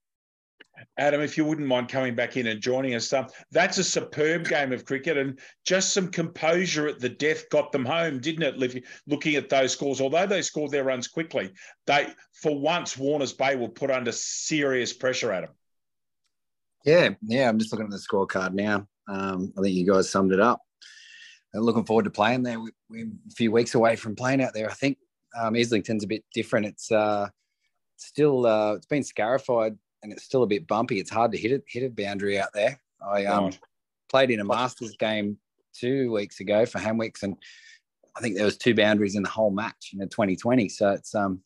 [0.98, 4.48] Adam, if you wouldn't mind coming back in and joining us, um, that's a superb
[4.48, 8.84] game of cricket, and just some composure at the death got them home, didn't it?
[9.08, 11.52] Looking at those scores, although they scored their runs quickly,
[11.88, 15.32] they for once Warners Bay were put under serious pressure.
[15.32, 15.52] Adam.
[16.86, 17.48] Yeah, yeah.
[17.48, 18.88] I'm just looking at the scorecard now.
[19.08, 20.62] Um, I think you guys summed it up.
[21.54, 22.60] Uh, looking forward to playing there.
[22.60, 24.70] We, are a few weeks away from playing out there.
[24.70, 24.98] I think
[25.40, 26.66] um, Islington's a bit different.
[26.66, 27.30] It's uh,
[27.98, 31.00] still uh, it's been scarified and it's still a bit bumpy.
[31.00, 32.80] It's hard to hit it hit a boundary out there.
[33.06, 33.60] I um, right.
[34.10, 35.38] played in a Masters game
[35.74, 37.36] two weeks ago for Hamwicks, and
[38.16, 40.70] I think there was two boundaries in the whole match in the 2020.
[40.70, 41.42] So it's um,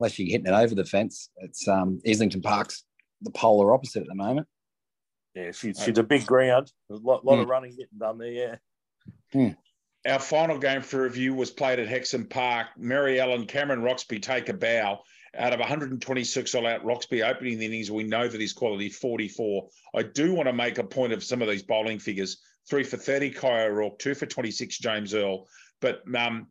[0.00, 2.84] unless you're hitting it over the fence, it's um, Islington Park's
[3.22, 4.46] the polar opposite at the moment.
[5.34, 6.70] Yeah, she's, she's a big ground.
[6.88, 7.42] There's a lot, lot mm.
[7.42, 8.28] of running getting done there.
[8.28, 8.56] Yeah.
[9.34, 9.56] Mm.
[10.06, 12.68] Our final game for review was played at Hexham Park.
[12.76, 15.00] Mary Ellen Cameron Roxby take a bow
[15.36, 19.68] out of 126 all out Roxby opening the innings, we know that his quality 44.
[19.94, 22.38] I do want to make a point of some of these bowling figures.
[22.68, 25.46] Three for 30, Kai O'Rourke, two for 26, James Earl.
[25.80, 26.46] But um,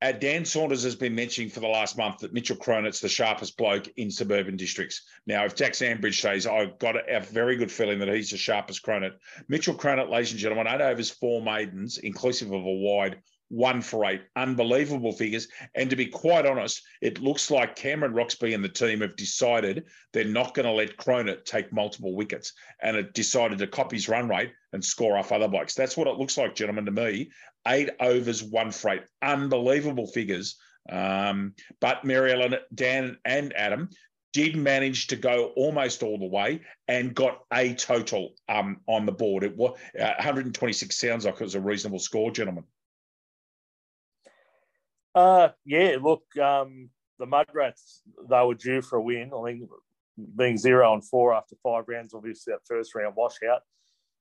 [0.00, 3.56] uh, Dan Saunders has been mentioning for the last month that Mitchell Cronit's the sharpest
[3.56, 5.02] bloke in suburban districts.
[5.26, 8.84] Now, if Jack Sandbridge stays, I've got a, very good feeling that he's the sharpest
[8.84, 9.14] Cronit.
[9.48, 14.04] Mitchell Cronit, ladies and gentlemen, eight overs, four maidens, inclusive of a wide, one for
[14.04, 14.22] eight.
[14.36, 15.48] Unbelievable figures.
[15.74, 19.84] And to be quite honest, it looks like Cameron Roxby and the team have decided
[20.12, 24.08] they're not going to let Cronit take multiple wickets and it decided to copy his
[24.08, 25.74] run rate and score off other bikes.
[25.74, 27.30] That's what it looks like, gentlemen, to me.
[27.66, 29.02] Eight overs, one for eight.
[29.22, 30.56] Unbelievable figures.
[30.90, 33.90] Um, but Mary Ellen, Dan, and Adam
[34.32, 39.12] did manage to go almost all the way and got a total um, on the
[39.12, 39.42] board.
[39.42, 42.64] It was uh, 126 sounds like it was a reasonable score, gentlemen.
[45.18, 49.32] Uh, yeah, look, um, the Mudrats, they were due for a win.
[49.36, 49.68] I mean,
[50.36, 53.62] being zero and four after five rounds, obviously that first round washout.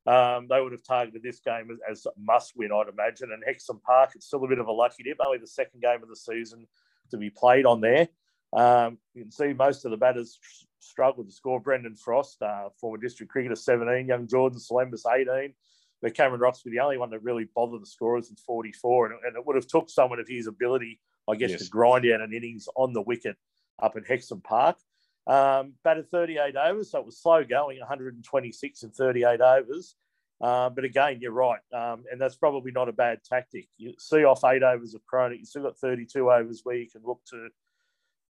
[0.08, 3.32] Um, they would have targeted this game as, as must win, I'd imagine.
[3.32, 6.02] And Hexham Park, it's still a bit of a lucky dip, only the second game
[6.02, 6.66] of the season
[7.12, 8.08] to be played on there.
[8.54, 10.40] Um, you can see most of the batters
[10.80, 11.60] struggled to score.
[11.60, 14.08] Brendan Frost, uh, former district cricketer, 17.
[14.08, 15.54] Young Jordan Salembus, 18
[16.02, 19.08] but Cameron Roxby, the only one that really bothered the scorers in 44.
[19.08, 21.64] And, and it would have took someone of his ability, I guess, yes.
[21.64, 23.38] to grind out an innings on the wicket
[23.82, 24.78] up at Hexham Park.
[25.26, 29.96] Um, batted 38 overs, so it was slow going, 126 and 38 overs.
[30.40, 31.60] Uh, but again, you're right.
[31.74, 33.68] Um, and that's probably not a bad tactic.
[33.78, 37.02] You see off eight overs of Cronit, you've still got 32 overs where you can
[37.04, 37.50] look to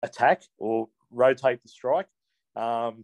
[0.01, 2.07] attack or rotate the strike.
[2.55, 3.03] Um,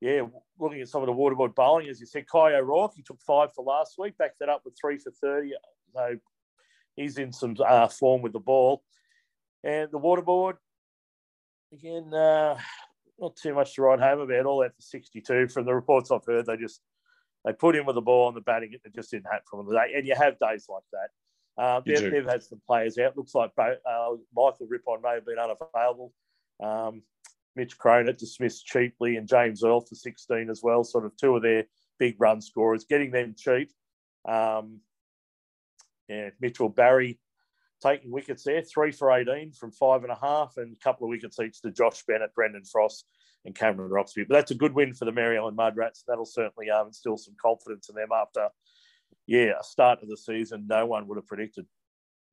[0.00, 0.22] yeah,
[0.58, 3.52] looking at some of the waterboard bowling, as you said, Kai O'Rourke, he took five
[3.52, 5.52] for last week, backed that up with three for 30.
[5.94, 6.16] So
[6.94, 8.82] he's in some uh, form with the ball.
[9.64, 10.54] And the waterboard,
[11.72, 12.58] again, uh,
[13.18, 14.46] not too much to write home about.
[14.46, 15.48] All that for 62.
[15.48, 16.80] From the reports I've heard, they just
[17.44, 19.76] they put in with the ball on the batting, it just didn't happen from them.
[19.94, 21.08] And you have days like that.
[21.62, 23.16] Um, they've, they've, had some players out.
[23.16, 26.12] Looks like both, uh, Michael Rippon may have been unavailable.
[26.62, 27.02] Um,
[27.58, 31.42] Mitch Cronit dismissed cheaply and James Earl for 16 as well, sort of two of
[31.42, 31.64] their
[31.98, 33.72] big run scorers, getting them cheap.
[34.26, 34.78] Um,
[36.08, 37.18] yeah, Mitchell Barry
[37.82, 41.10] taking wickets there, three for 18 from five and a half, and a couple of
[41.10, 43.04] wickets each to Josh Bennett, Brendan Frost,
[43.44, 44.24] and Cameron Roxby.
[44.24, 46.04] But that's a good win for the Mary Ellen Mudrats.
[46.06, 48.48] That'll certainly um, instill some confidence in them after,
[49.26, 51.66] yeah, a start of the season no one would have predicted.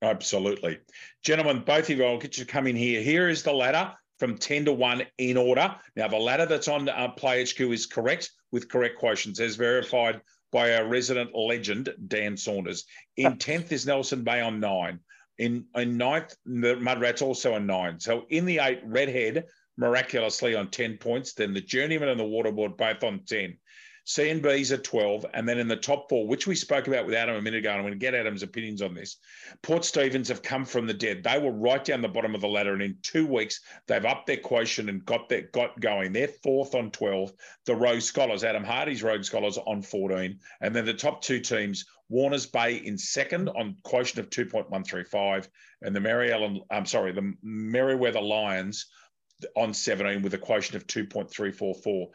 [0.04, 0.80] Absolutely.
[1.24, 3.02] Gentlemen, both of you, I'll get you to come in here.
[3.02, 5.76] Here is the ladder from 10 to 1 in order.
[5.96, 10.22] Now, the ladder that's on uh, Play HQ is correct with correct quotients, as verified
[10.52, 12.86] by our resident legend, Dan Saunders.
[13.18, 15.00] In 10th is Nelson Bay on 9.
[15.38, 18.00] In, in ninth, the Mudrats also on 9.
[18.00, 19.46] So in the 8, Redhead
[19.78, 21.34] miraculously on 10 points.
[21.34, 23.58] Then the Journeyman and the Waterboard both on 10.
[24.06, 25.26] C and B's at 12.
[25.34, 27.72] And then in the top four, which we spoke about with Adam a minute ago,
[27.72, 29.18] and I'm going to get Adam's opinions on this.
[29.64, 31.24] Port Stephens have come from the dead.
[31.24, 32.74] They were right down the bottom of the ladder.
[32.74, 36.14] And in two weeks, they've upped their quotient and got their got going.
[36.14, 37.34] They're fourth on 12.
[37.66, 40.40] The Rogue Scholars, Adam Hardy's Rogue Scholars on 14.
[40.62, 45.48] And then the top two teams, Warners Bay in second on quotient of 2.135.
[45.82, 48.86] And the Mary Ellen, I'm sorry, the Merewether Lions
[49.56, 52.08] on 17 with a quotient of 2.344.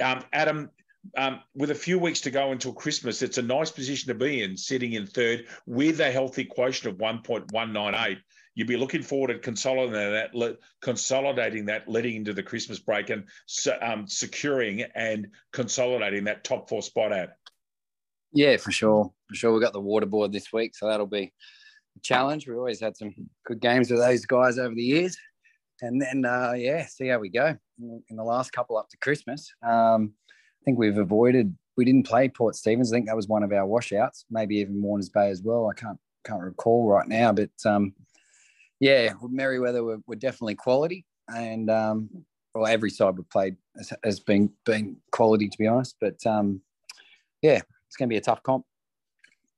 [0.00, 0.70] Um, Adam,
[1.16, 4.42] um, with a few weeks to go until Christmas, it's a nice position to be
[4.42, 8.18] in, sitting in third with a healthy quotient of 1.198.
[8.54, 13.24] You'd be looking forward to consolidating that, consolidating that, letting into the Christmas break, and
[13.80, 17.36] um, securing and consolidating that top four spot at.
[18.34, 19.52] Yeah, for sure, for sure.
[19.52, 21.32] We've got the waterboard this week, so that'll be
[21.96, 22.46] a challenge.
[22.46, 23.14] We've always had some
[23.46, 25.16] good games with those guys over the years,
[25.80, 29.50] and then uh, yeah, see how we go in the last couple up to Christmas.
[29.66, 30.12] Um,
[30.64, 31.54] think we've avoided.
[31.76, 32.92] We didn't play Port Stephens.
[32.92, 34.24] I think that was one of our washouts.
[34.30, 35.70] Maybe even Warners Bay as well.
[35.70, 37.94] I can't can't recall right now, but um,
[38.78, 42.10] yeah, Merewether were, were definitely quality, and um,
[42.54, 45.96] well, every side we played has, has, been been quality to be honest.
[46.00, 46.60] But um,
[47.42, 48.64] yeah, it's going to be a tough comp.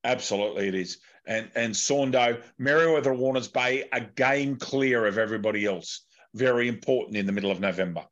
[0.05, 0.99] Absolutely, it is.
[1.27, 6.03] And and Saundo, Merewether Warners Bay, a game clear of everybody else.
[6.35, 8.05] Very important in the middle of November.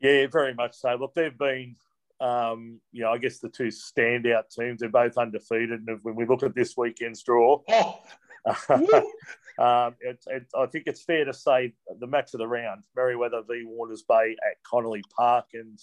[0.00, 0.94] Yeah, very much so.
[0.94, 1.76] Look, they've been,
[2.20, 4.80] um, you know, I guess the two standout teams.
[4.80, 8.00] They're both undefeated, and when we look at this weekend's draw, oh.
[9.58, 13.42] um, it, it, I think it's fair to say the match of the round, Merewether
[13.48, 15.78] v Warners Bay at Connolly Park, and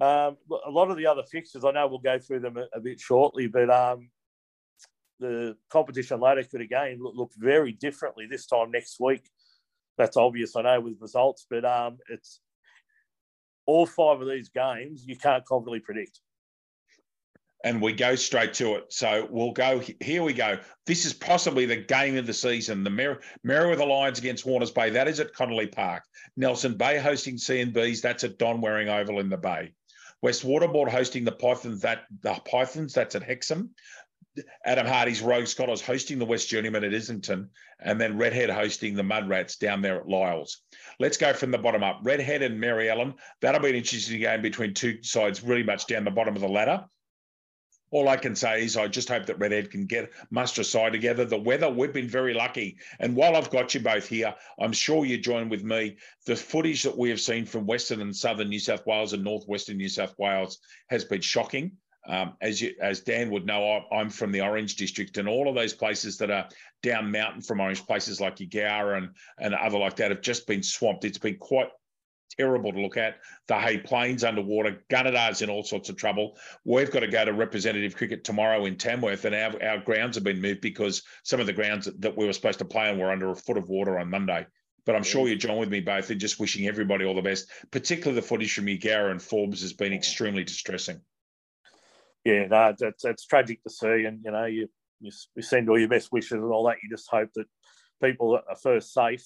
[0.00, 1.64] um, a lot of the other fixtures.
[1.64, 4.10] I know we'll go through them a, a bit shortly, but um,
[5.20, 9.30] the competition later could again look, look, very differently this time next week.
[9.96, 12.40] That's obvious, I know, with results, but um, it's
[13.66, 16.20] all five of these games you can't confidently predict.
[17.64, 18.92] And we go straight to it.
[18.92, 19.80] So we'll go.
[20.00, 20.58] Here we go.
[20.84, 22.82] This is possibly the game of the season.
[22.82, 24.90] The Mer- Merewether Lions against Warners Bay.
[24.90, 26.02] That is at Connolly Park.
[26.36, 28.00] Nelson Bay hosting CNBs.
[28.00, 29.74] That's at Don Waring Oval in the Bay.
[30.22, 31.82] West Waterboard hosting the Pythons.
[31.82, 32.94] That the Pythons.
[32.94, 33.70] That's at Hexham.
[34.64, 39.02] Adam Hardy's Rogue Scholars hosting the West Journeyman at Islington, and then Redhead hosting the
[39.02, 40.62] Mud Rats down there at Lyles.
[40.98, 42.00] Let's go from the bottom up.
[42.02, 43.14] Redhead and Mary Ellen.
[43.40, 46.48] That'll be an interesting game between two sides really much down the bottom of the
[46.48, 46.84] ladder.
[47.90, 51.26] All I can say is I just hope that Redhead can get muster side together.
[51.26, 52.78] The weather, we've been very lucky.
[53.00, 55.98] And while I've got you both here, I'm sure you join with me.
[56.24, 59.76] The footage that we have seen from Western and Southern New South Wales and Northwestern
[59.76, 61.72] New South Wales has been shocking.
[62.06, 65.54] Um, as you, as Dan would know, I'm from the Orange District, and all of
[65.54, 66.48] those places that are
[66.82, 70.62] down mountain from Orange, places like Eugowra and and other like that, have just been
[70.62, 71.04] swamped.
[71.04, 71.68] It's been quite
[72.36, 73.18] terrible to look at.
[73.46, 76.36] The Hay Plains underwater, Gunnedah's in all sorts of trouble.
[76.64, 80.24] We've got to go to representative cricket tomorrow in Tamworth, and our, our grounds have
[80.24, 83.12] been moved because some of the grounds that we were supposed to play on were
[83.12, 84.46] under a foot of water on Monday.
[84.84, 87.48] But I'm sure you join with me both in just wishing everybody all the best,
[87.70, 91.00] particularly the footage from Eugowra and Forbes has been extremely distressing
[92.24, 94.68] yeah, no, that's that's tragic to see, and you know, you
[95.00, 95.10] you,
[95.42, 96.78] send all your best wishes and all that.
[96.82, 97.46] You just hope that
[98.02, 99.24] people are first safe,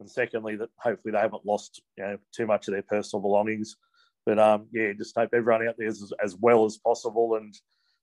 [0.00, 3.76] and secondly that hopefully they haven't lost you know too much of their personal belongings.
[4.24, 7.54] But um, yeah, just hope everyone out there is as, well as possible, and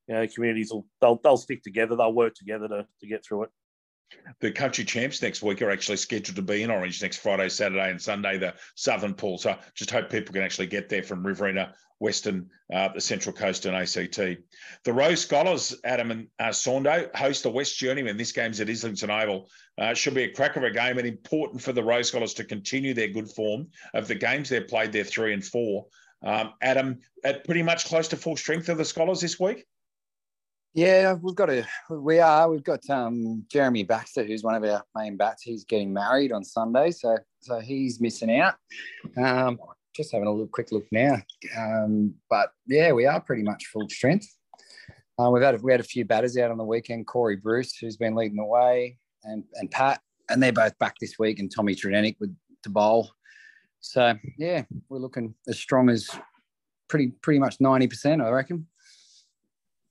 [0.07, 3.43] you know, communities will they'll they'll stick together, they'll work together to to get through
[3.43, 3.49] it.
[4.39, 7.89] The country champs next week are actually scheduled to be in Orange next Friday, Saturday,
[7.89, 9.37] and Sunday, the Southern Pool.
[9.37, 13.65] So just hope people can actually get there from Riverina Western, uh, the Central Coast,
[13.65, 14.17] and ACT.
[14.83, 18.17] The Rogue Scholars, Adam and uh, Saundo, host the West Journeyman.
[18.17, 19.49] This game's at Islington Oval.
[19.77, 22.43] Uh, should be a crack of a game and important for the Rogue Scholars to
[22.43, 24.91] continue their good form of the games they've played.
[24.91, 25.85] They're three and four.
[26.23, 29.65] Um, Adam, at pretty much close to full strength of the Scholars this week.
[30.75, 34.83] Yeah, we've got a we are we've got um, Jeremy Baxter, who's one of our
[34.95, 35.43] main bats.
[35.43, 38.55] He's getting married on Sunday, so so he's missing out.
[39.15, 39.59] Um,
[39.95, 41.17] just having a little quick look now.
[41.55, 44.27] Um, but yeah, we are pretty much full strength.
[45.19, 47.05] Uh, we've had we had a few batters out on the weekend.
[47.05, 51.19] Corey Bruce, who's been leading the way, and and Pat, and they're both back this
[51.19, 51.37] week.
[51.37, 53.11] And Tommy Tredenick with to bowl.
[53.81, 56.09] So yeah, we're looking as strong as
[56.87, 58.65] pretty pretty much ninety percent, I reckon.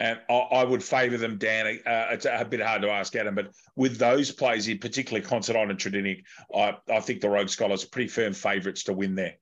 [0.03, 1.79] And I, would favour them, Dan.
[1.87, 5.79] Uh, it's a bit hard to ask Adam, but with those players, particularly Considine and
[5.79, 9.35] Tredenick, I, I think the Rogue Scholars are pretty firm favourites to win there.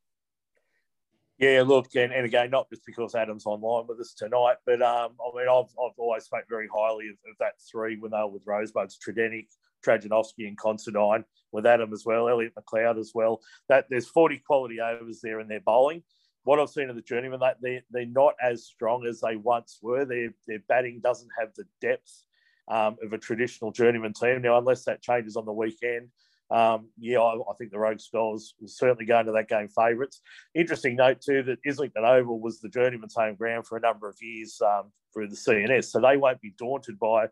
[1.38, 5.12] Yeah, look, and, and again, not just because Adam's online with us tonight, but um,
[5.18, 8.26] I mean, I've, I've always spoke very highly of, of, that three when they were
[8.28, 9.46] with Rosebuds, Tredenick,
[9.82, 13.40] Trajanovski, and Considine, with Adam as well, Elliot McLeod as well.
[13.70, 16.02] That there's 40 quality overs there in their bowling.
[16.44, 20.04] What I've seen of the journeyman, that they're, not as strong as they once were.
[20.04, 22.24] Their their batting doesn't have the depth
[22.68, 26.08] um, of a traditional journeyman team now, unless that changes on the weekend.
[26.50, 30.20] Um, yeah, I, I, think the Rogue Scholars will certainly go into that game favourites.
[30.52, 34.16] Interesting note too that Islington Oval was the journeyman's home ground for a number of
[34.20, 37.28] years um, through the CNS, so they won't be daunted by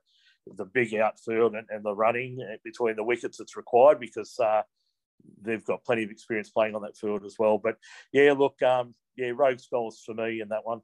[0.56, 4.62] the big outfield and, and the running between the wickets that's required because uh,
[5.42, 7.59] they've got plenty of experience playing on that field as well.
[7.59, 7.76] But
[8.12, 10.81] yeah, look, um, yeah, Rogue Scholars for me in that one.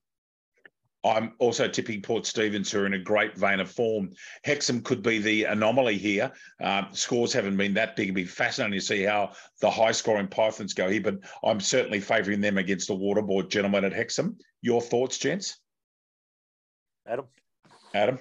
[1.05, 4.11] I'm also tipping Port Stephens, who are in a great vein of form.
[4.43, 6.33] Hexham could be the anomaly here.
[6.63, 8.07] Um, scores haven't been that big.
[8.07, 12.01] It'd be fascinating to see how the high scoring Pythons go here, but I'm certainly
[12.01, 14.39] favouring them against the Waterboard gentlemen at Hexham.
[14.63, 15.59] Your thoughts, gents?
[17.07, 17.27] Adam?
[17.93, 18.19] Adam?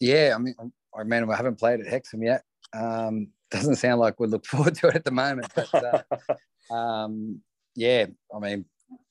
[0.00, 2.42] Yeah, I mean, I remember I haven't played at Hexham yet.
[2.72, 5.52] Um, doesn't sound like we look forward to it at the moment.
[5.54, 7.40] But uh, um,
[7.74, 8.64] yeah, I mean,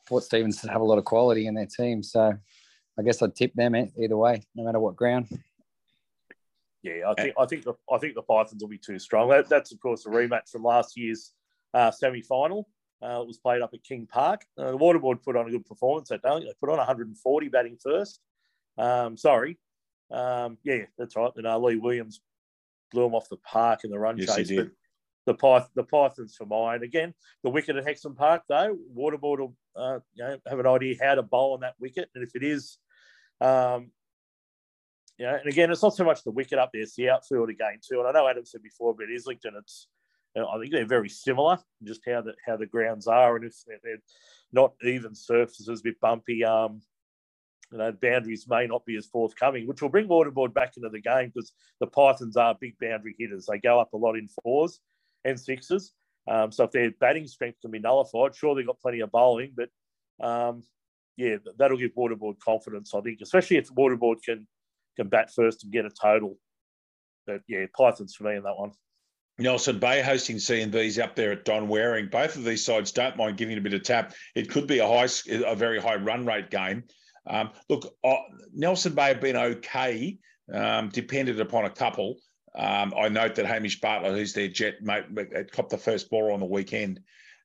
[0.08, 2.34] Port Stephens have a lot of quality in their team, so
[2.98, 5.28] I guess I'd tip them either way, no matter what ground.
[6.84, 9.30] Yeah, I think I think the I think the Pythons will be too strong.
[9.30, 11.32] That, that's of course a rematch from last year's
[11.74, 12.68] uh, semi final.
[13.02, 14.42] Uh, it was played up at King Park.
[14.58, 16.40] Uh, the Waterboard put on a good performance that day.
[16.40, 18.20] They put on 140 batting first.
[18.78, 19.58] Um, sorry,
[20.12, 21.32] um, yeah, that's right.
[21.36, 22.22] And uh, Lee Williams
[22.94, 24.52] blew him off the park in the run yes, chase.
[24.56, 24.70] But
[25.26, 27.14] the Pyth- the Pythons for mine again.
[27.44, 31.16] The wicket at Hexham Park though, Waterboard will uh, you know, have an idea how
[31.16, 32.78] to bowl on that wicket, and if it is,
[33.42, 33.92] um,
[35.18, 37.50] you know, and again, it's not so much the wicket up there; it's the outfield
[37.50, 38.00] again too.
[38.00, 39.88] And I know Adam said before, but Islington, it's
[40.36, 43.46] you know, I think they're very similar, just how the how the grounds are, and
[43.46, 43.98] if they're, they're
[44.52, 46.44] not even surfaces, a bit bumpy.
[46.44, 46.82] Um,
[47.74, 51.02] you know, boundaries may not be as forthcoming, which will bring Waterboard back into the
[51.02, 53.48] game because the Pythons are big boundary hitters.
[53.48, 54.80] They go up a lot in fours
[55.26, 55.94] and sixes.
[56.30, 59.56] Um, so if their batting strength can be nullified, sure they've got plenty of bowling,
[59.58, 59.70] but
[60.24, 60.62] um,
[61.18, 62.94] yeah, that'll give Waterboard confidence.
[62.94, 64.48] I think, especially if Waterboard can
[64.96, 66.38] can bat first and get a total.
[67.26, 68.72] But yeah, Pythons for me in that one.
[69.40, 72.08] Nelson Bay hosting CNBs up there at Don Waring.
[72.08, 74.14] Both of these sides don't mind giving it a bit of tap.
[74.36, 76.84] It could be a high, a very high run rate game.
[77.28, 78.16] Um, look, uh,
[78.54, 80.18] Nelson Bay have been okay,
[80.54, 82.18] um, depended upon a couple.
[82.56, 85.06] Um, I note that Hamish Bartlett, who's their jet mate,
[85.52, 87.00] copped the first ball on the weekend.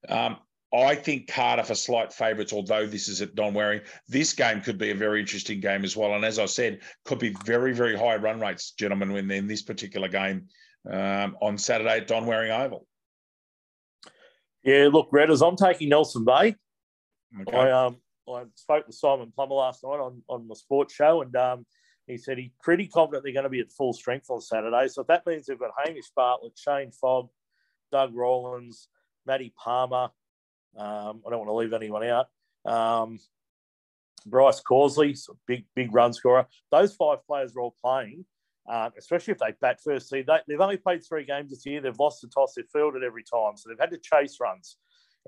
[0.08, 0.36] Um,
[0.74, 3.80] I think Cardiff are slight favourites, although this is at Don Waring.
[4.06, 6.14] This game could be a very interesting game as well.
[6.14, 9.62] And as I said, could be very, very high run rates, gentlemen, when in this
[9.62, 10.48] particular game
[10.90, 12.86] um, on Saturday at Don Waring Oval.
[14.62, 16.54] Yeah, look, Redders, I'm taking Nelson Bay.
[17.40, 17.56] Okay.
[17.56, 17.96] I um
[18.34, 21.66] I spoke with Simon Plummer last night on, on the sports show, and um,
[22.06, 24.88] he said he's pretty confident they're going to be at full strength on Saturday.
[24.88, 27.28] So if that means they've got Hamish Bartlett, Shane Fogg,
[27.92, 28.88] Doug Rollins,
[29.26, 30.10] Matty Palmer.
[30.76, 32.26] Um, I don't want to leave anyone out.
[32.64, 33.18] Um,
[34.26, 36.46] Bryce Causley, big big run scorer.
[36.70, 38.24] Those five players are all playing,
[38.68, 40.08] uh, especially if they bat first.
[40.08, 41.80] See, they, they've only played three games this year.
[41.80, 42.54] They've lost the toss.
[42.54, 44.76] They've fielded every time, so they've had to chase runs.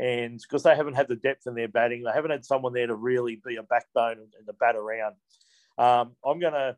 [0.00, 2.86] And because they haven't had the depth in their batting, they haven't had someone there
[2.86, 5.16] to really be a backbone and, to bat around.
[5.76, 6.76] Um, I'm going to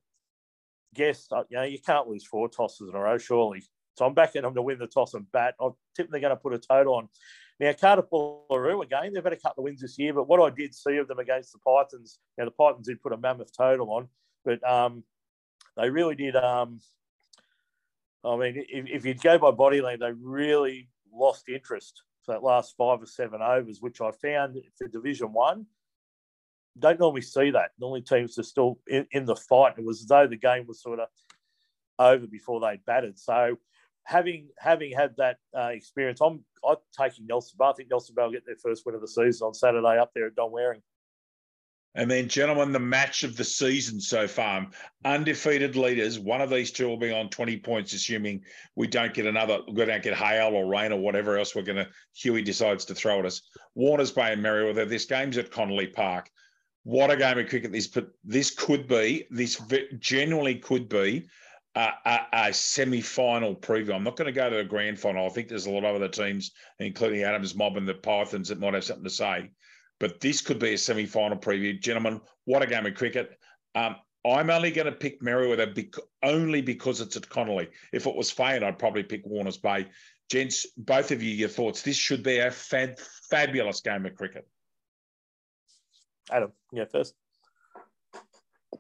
[0.93, 3.63] guess, uh, you know, you can't lose four tosses in a row, surely.
[3.95, 5.55] So I'm backing them to win the toss and bat.
[5.61, 7.09] I tip they're going to put a total on.
[7.61, 10.53] Now, Cardiff Boolaroo, again, they've had a couple of wins this year, but what I
[10.53, 13.89] did see of them against the Pythons, now the Pythons did put a mammoth total
[13.93, 14.09] on,
[14.45, 15.05] but um,
[15.77, 16.35] they really did.
[16.35, 16.81] Um,
[18.25, 22.43] I mean, if, if you go by body length, they really lost interest for that
[22.43, 25.67] last five or seven overs, which I found for Division One
[26.79, 27.71] don't normally see that.
[27.79, 29.75] Normally teams are still in, in, the fight.
[29.77, 31.09] It was as though the game was sort of
[31.99, 33.19] over before they'd batted.
[33.19, 33.59] So
[34.05, 37.67] having having had that uh, experience, I'm I'm taking Nelson Bay.
[37.67, 40.13] I think Nelson Bay will get their first win of the season on Saturday up
[40.15, 40.83] there at Don Waring.
[41.95, 44.67] And then, gentlemen, the match of the season so far.
[45.05, 46.19] Undefeated leaders.
[46.19, 48.43] One of these two will be on 20 points, assuming
[48.77, 51.85] we don't get another, we don't get hail or rain or whatever else we're going
[51.85, 53.43] to, Huey decides to throw at us.
[53.75, 54.89] Warners Bay and Merewether.
[54.89, 56.31] This game's at Connolly Park
[56.85, 59.61] what a game of cricket this this could be this
[59.99, 61.29] genuinely could be
[61.75, 63.95] a, a, a, semi-final preview.
[63.95, 65.25] I'm not going to go to the grand final.
[65.25, 68.61] I think there's a lot of other teams, including Adams Mob and the Pythons, that
[68.61, 69.51] might have something to say.
[70.03, 72.21] But this could be a semi-final preview, gentlemen.
[72.45, 73.39] What a game of cricket!
[73.77, 73.95] Um,
[74.27, 77.69] I'm only going to pick Merewether bec- only because it's at Connolly.
[77.93, 79.87] If it was Fane, I'd probably pick Warners Bay.
[80.29, 81.83] Gents, both of you, your thoughts.
[81.83, 82.99] This should be a fad-
[83.31, 84.45] fabulous game of cricket.
[86.33, 87.15] Adam, yeah, first.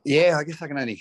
[0.04, 1.00] Yeah, I guess I can only.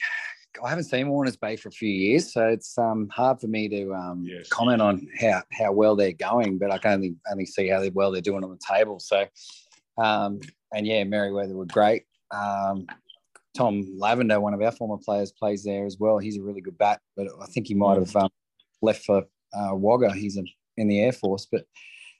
[0.63, 3.67] I haven't seen Warners Bay for a few years, so it's um, hard for me
[3.69, 4.49] to um, yes.
[4.49, 6.59] comment on how, how well they're going.
[6.59, 8.99] But I can only only see how well they're doing on the table.
[8.99, 9.25] So,
[10.01, 10.39] um,
[10.73, 12.03] and yeah, Merewether were great.
[12.31, 12.87] Um,
[13.55, 16.17] Tom Lavender, one of our former players, plays there as well.
[16.17, 18.29] He's a really good bat, but I think he might have um,
[18.81, 20.13] left for uh, Wagga.
[20.13, 20.43] He's a,
[20.77, 21.65] in the Air Force, but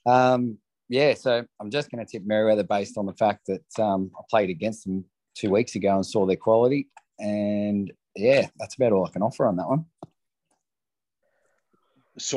[0.06, 0.58] um,
[0.90, 4.22] yeah, so I'm just going to tip Merewether based on the fact that um, I
[4.30, 6.90] played against them two weeks ago and saw their quality.
[7.18, 9.86] And yeah, that's about all I can offer on that one.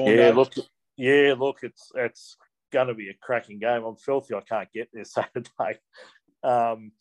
[0.07, 0.55] yeah, look,
[0.97, 2.37] yeah, look, it's it's
[2.75, 3.85] going to be a cracking game.
[3.85, 4.35] I'm filthy.
[4.35, 5.79] I can't get there Saturday.
[6.43, 6.93] Um,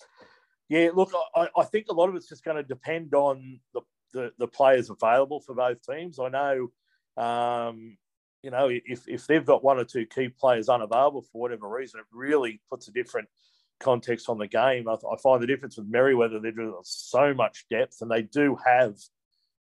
[0.69, 3.81] yeah, look, I, I think a lot of it's just going to depend on the,
[4.13, 6.17] the, the players available for both teams.
[6.19, 6.69] I know
[7.17, 7.97] um,
[8.41, 12.01] you know, if, if they've got one or two key players unavailable for whatever reason,
[12.01, 13.29] it really puts a different
[13.79, 14.87] context on the game.
[14.87, 18.57] I, I find the difference with Merewether, they've got so much depth and they do
[18.65, 18.95] have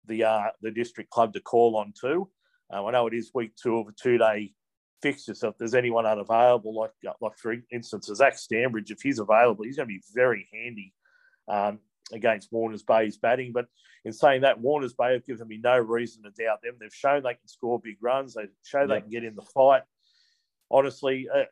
[0.05, 2.29] the uh, the district club to call on too.
[2.71, 4.53] Uh, I know it is week two of a two day
[5.01, 6.91] fixture, so if there's anyone unavailable, like
[7.21, 10.93] like for instance, Zach Stanbridge, if he's available, he's going to be very handy
[11.47, 11.79] um,
[12.11, 13.51] against Warners Bay's batting.
[13.53, 13.65] But
[14.05, 16.75] in saying that, Warners Bay have given me no reason to doubt them.
[16.79, 18.33] They've shown they can score big runs.
[18.33, 19.83] They show they can get in the fight.
[20.69, 21.43] Honestly, uh,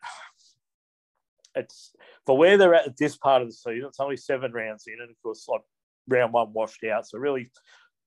[1.55, 1.93] it's
[2.25, 3.85] for where they're at at this part of the season.
[3.87, 5.61] It's only seven rounds in, and of course, like
[6.07, 7.07] round one washed out.
[7.07, 7.51] So really,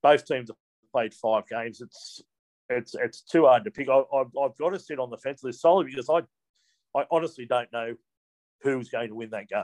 [0.01, 0.57] both teams have
[0.91, 1.81] played five games.
[1.81, 2.21] It's
[2.69, 3.89] it's it's too hard to pick.
[3.89, 6.21] I, have I've got to sit on the fence this solely because I
[6.99, 7.95] I honestly don't know
[8.61, 9.63] who's going to win that game.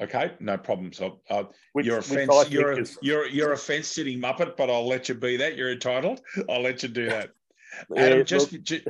[0.00, 0.92] Okay, no problem.
[0.92, 1.44] So uh,
[1.74, 2.98] which, you're a fence, you're a, is...
[3.02, 5.56] you're you're a fence sitting muppet, but I'll let you be that.
[5.56, 6.22] You're entitled.
[6.48, 7.30] I'll let you do that.
[7.96, 8.86] Adam, yeah, just, just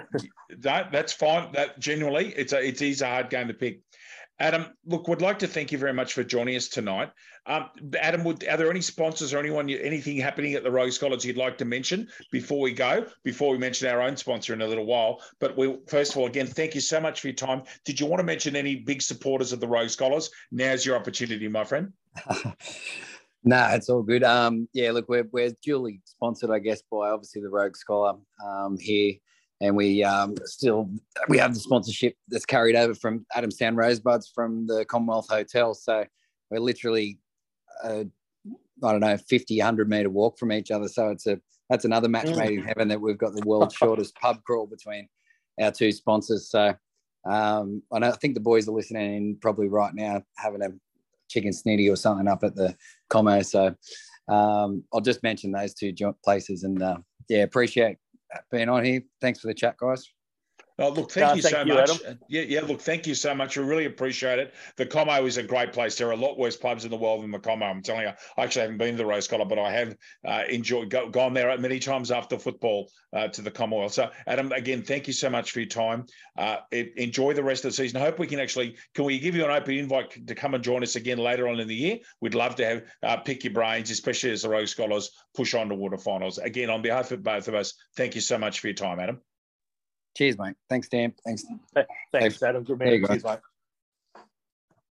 [0.59, 1.53] that, that's fine.
[1.53, 3.81] That genuinely, it's a it is a hard game to pick.
[4.41, 7.11] Adam, look, we'd like to thank you very much for joining us tonight.
[7.47, 7.70] Um,
[8.01, 11.37] Adam, would, are there any sponsors or anyone, anything happening at the Rogue Scholars you'd
[11.37, 13.07] like to mention before we go?
[13.24, 16.26] Before we mention our own sponsor in a little while, but we first of all,
[16.26, 17.62] again, thank you so much for your time.
[17.85, 20.30] Did you want to mention any big supporters of the Rogue Scholars?
[20.51, 21.93] Now's your opportunity, my friend.
[23.45, 24.22] No, it's all good.
[24.22, 28.14] Um, yeah, look, we're, we're duly sponsored, I guess, by obviously the Rogue Scholar
[28.47, 29.14] um, here
[29.63, 30.91] and we um, still
[31.29, 35.73] we have the sponsorship that's carried over from Adamstown Rosebuds from the Commonwealth Hotel.
[35.73, 36.05] So
[36.51, 37.21] we're literally,
[37.85, 38.05] uh,
[38.83, 40.89] I don't know, 50, 100 meter walk from each other.
[40.89, 41.41] So it's a
[41.71, 42.37] that's another match mm.
[42.37, 45.09] made in heaven that we've got the world's shortest pub crawl between
[45.61, 46.51] our two sponsors.
[46.51, 46.75] So
[47.25, 50.71] um, I, know, I think the boys are listening in probably right now, having a
[51.31, 52.77] chicken snitty or something up at the
[53.09, 53.41] Como.
[53.43, 53.75] So
[54.29, 55.95] um, I'll just mention those two
[56.25, 56.99] places and uh,
[57.29, 57.99] yeah, appreciate
[58.51, 59.03] being on here.
[59.20, 60.12] Thanks for the chat, guys.
[60.83, 61.91] Oh, look, thank you thank so you, much.
[61.91, 62.18] Adam.
[62.28, 63.57] Yeah, yeah, look, thank you so much.
[63.57, 64.53] We really appreciate it.
[64.76, 65.97] The Como is a great place.
[65.97, 67.64] There are a lot worse pubs in the world than the Como.
[67.64, 70.43] I'm telling you, I actually haven't been to the Rogue Scholar, but I have uh,
[70.51, 73.93] enjoyed go, gone there many times after football uh, to the Commonwealth.
[73.93, 76.05] So, Adam, again, thank you so much for your time.
[76.37, 78.01] Uh, enjoy the rest of the season.
[78.01, 80.64] I hope we can actually can we give you an open invite to come and
[80.64, 81.99] join us again later on in the year.
[82.20, 85.68] We'd love to have uh, pick your brains, especially as the Rogue Scholars push on
[85.68, 86.39] to water finals.
[86.39, 89.20] Again, on behalf of both of us, thank you so much for your time, Adam.
[90.17, 90.55] Cheers, mate.
[90.69, 91.15] Thanks, Dan.
[91.25, 91.45] Thanks.
[92.13, 92.65] Thanks, Adam.
[92.65, 93.05] Good man.
[93.07, 93.39] Cheers, mate.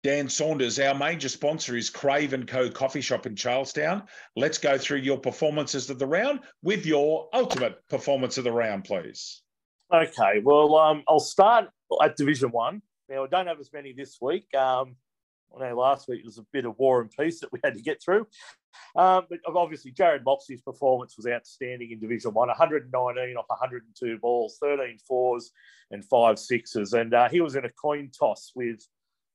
[0.03, 2.69] Dan Saunders, our major sponsor is Crave and Co.
[2.69, 4.03] Coffee Shop in Charlestown.
[4.35, 8.85] Let's go through your performances of the round with your ultimate performance of the round,
[8.85, 9.41] please.
[9.93, 11.69] Okay, well, um, I'll start
[12.01, 12.81] at Division One.
[13.09, 14.53] Now, I don't have as many this week.
[14.55, 14.95] Um,
[15.55, 17.81] I know last week was a bit of war and peace that we had to
[17.81, 18.27] get through.
[18.95, 24.57] Um, but obviously, Jared Moxey's performance was outstanding in Division 1 119 off 102 balls,
[24.61, 25.51] 13 fours,
[25.91, 26.93] and five sixes.
[26.93, 28.79] And uh, he was in a coin toss with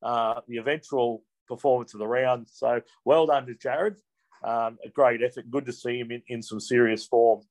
[0.03, 2.47] uh, the eventual performance of the round.
[2.49, 3.97] So well done to Jared.
[4.45, 5.51] Um, a great effort.
[5.51, 7.43] Good to see him in, in some serious form.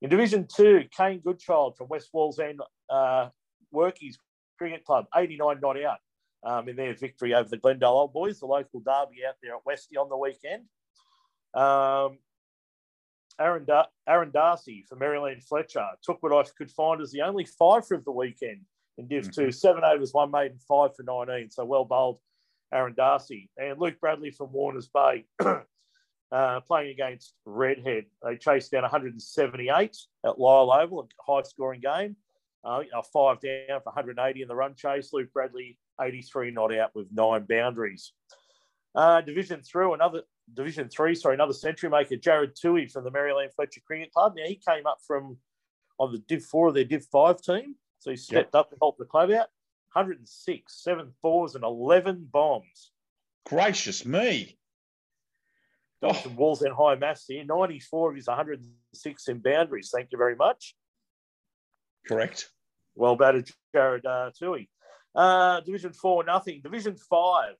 [0.00, 2.58] In Division 2, Kane Goodchild from West Wallsend
[2.90, 3.28] uh,
[3.74, 4.16] Workies
[4.58, 5.98] Cricket Club, 89 not out
[6.44, 9.66] um, in their victory over the Glendale Old Boys, the local derby out there at
[9.66, 10.64] Westy on the weekend.
[11.54, 12.18] Um,
[13.40, 17.44] Aaron, da- Aaron Darcy for Maryland Fletcher took what I could find as the only
[17.44, 18.60] five of the weekend
[18.98, 19.46] in Div mm-hmm.
[19.46, 19.52] 2.
[19.52, 21.50] Seven overs, one maiden, five for 19.
[21.50, 22.18] So well bowled,
[22.72, 23.50] Aaron Darcy.
[23.56, 25.24] And Luke Bradley from Warners Bay.
[26.32, 28.06] Uh, playing against Redhead.
[28.24, 32.16] They chased down 178 at Lyle Oval, a high scoring game.
[32.64, 32.80] Uh,
[33.12, 35.12] five down for 180 in the run chase.
[35.12, 38.12] Luke Bradley 83 not out with nine boundaries.
[38.94, 40.22] Uh, Division three, another
[40.52, 44.34] Division three, sorry, another century maker, Jared Tui from the Maryland Fletcher Cricket Club.
[44.36, 45.38] Now he came up from
[45.98, 48.60] on the Div four of their Div five team, so he stepped yep.
[48.60, 49.48] up to help the club out.
[49.94, 52.90] 106, seven fours, and 11 bombs.
[53.46, 54.58] Gracious me.
[56.02, 56.20] Got oh.
[56.20, 57.44] some Wallsend high mass here.
[57.44, 59.90] 94 of his 106 in boundaries.
[59.94, 60.74] Thank you very much.
[62.06, 62.50] Correct.
[62.96, 64.68] Well batted, Jared uh, Tui.
[65.14, 66.60] Uh, Division four, nothing.
[66.62, 67.54] Division five,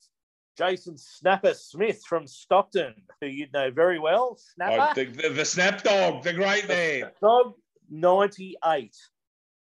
[0.56, 4.38] Jason Snapper Smith from Stockton, who you know very well.
[4.54, 4.88] Snapper.
[4.90, 7.10] Oh, the, the, the, Snap Dog, the great man.
[7.20, 7.54] Dog
[7.90, 8.94] 98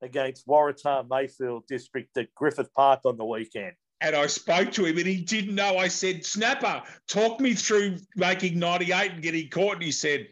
[0.03, 3.73] against Waratah Mayfield District at Griffith Park on the weekend.
[4.01, 5.77] And I spoke to him and he didn't know.
[5.77, 9.75] I said, Snapper, talk me through making 98 and getting caught.
[9.75, 10.29] And he said,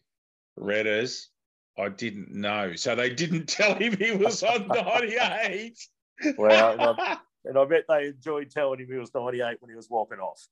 [0.58, 1.26] Redders,
[1.78, 2.74] I didn't know.
[2.76, 5.78] So they didn't tell him he was on 98.
[6.38, 6.96] well,
[7.44, 10.46] and I bet they enjoyed telling him he was 98 when he was walking off.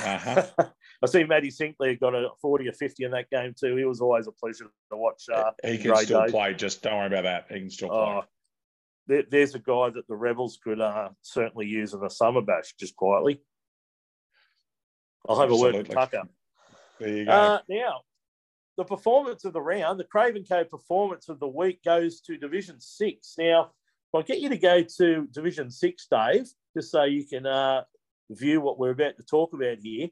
[0.00, 0.46] Uh-huh.
[1.02, 3.76] I see Matty Sinclair got a 40 or 50 in that game too.
[3.76, 5.24] He was always a pleasure to watch.
[5.32, 6.30] Uh, he can still days.
[6.30, 6.54] play.
[6.54, 7.46] Just don't worry about that.
[7.50, 7.98] He can still play.
[7.98, 8.22] Uh,
[9.06, 12.74] there, there's a guy that the Rebels could uh, certainly use in a summer bash,
[12.78, 13.40] just quietly.
[15.28, 15.68] I'll have Absolutely.
[15.68, 16.22] a word with Tucker.
[16.98, 17.30] There you go.
[17.30, 18.00] Uh, now,
[18.76, 22.80] the performance of the round, the Craven Co performance of the week goes to Division
[22.80, 23.34] Six.
[23.38, 23.72] Now,
[24.16, 27.82] I'll get you to go to Division Six, Dave, just so you can uh,
[28.30, 30.08] view what we're about to talk about here.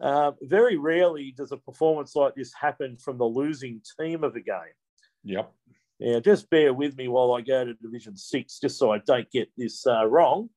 [0.00, 4.40] Uh, very rarely does a performance like this happen from the losing team of a
[4.40, 4.74] game.
[5.24, 5.52] Yep.
[6.00, 9.30] Now, just bear with me while I go to Division Six, just so I don't
[9.30, 10.48] get this uh, wrong.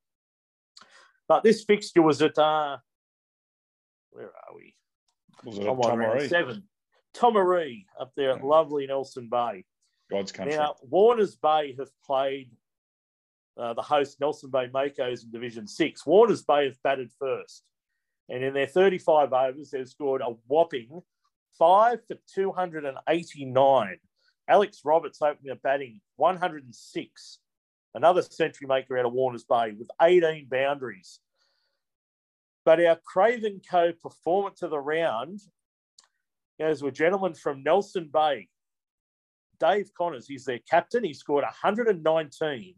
[1.28, 2.78] But this fixture was at uh,
[4.10, 4.74] where are we?
[5.44, 6.28] Was it Tomaree?
[6.28, 6.64] Seven.
[7.14, 9.64] Tomaree up there at lovely Nelson Bay.
[10.10, 10.56] God's country.
[10.56, 12.50] Now, Warners Bay have played
[13.56, 16.04] uh, the host Nelson Bay Makos in Division Six.
[16.06, 17.64] Warners Bay have batted first.
[18.28, 21.02] And in their 35 overs, they've scored a whopping
[21.58, 23.96] five for 289.
[24.48, 27.38] Alex Roberts opening a batting 106.
[27.94, 31.20] Another century maker out of Warners Bay with 18 boundaries.
[32.64, 35.40] But our Craven Co performance of the round
[36.58, 38.48] goes to a gentleman from Nelson Bay,
[39.60, 40.26] Dave Connors.
[40.26, 41.04] He's their captain.
[41.04, 42.74] He scored 119,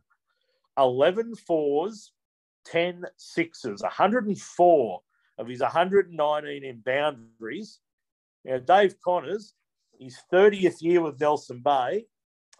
[0.78, 2.12] 11 fours,
[2.66, 5.00] 10 sixes, 104
[5.38, 7.80] of his 119 in boundaries.
[8.44, 9.54] Now, Dave Connors,
[9.98, 12.06] his 30th year with Nelson Bay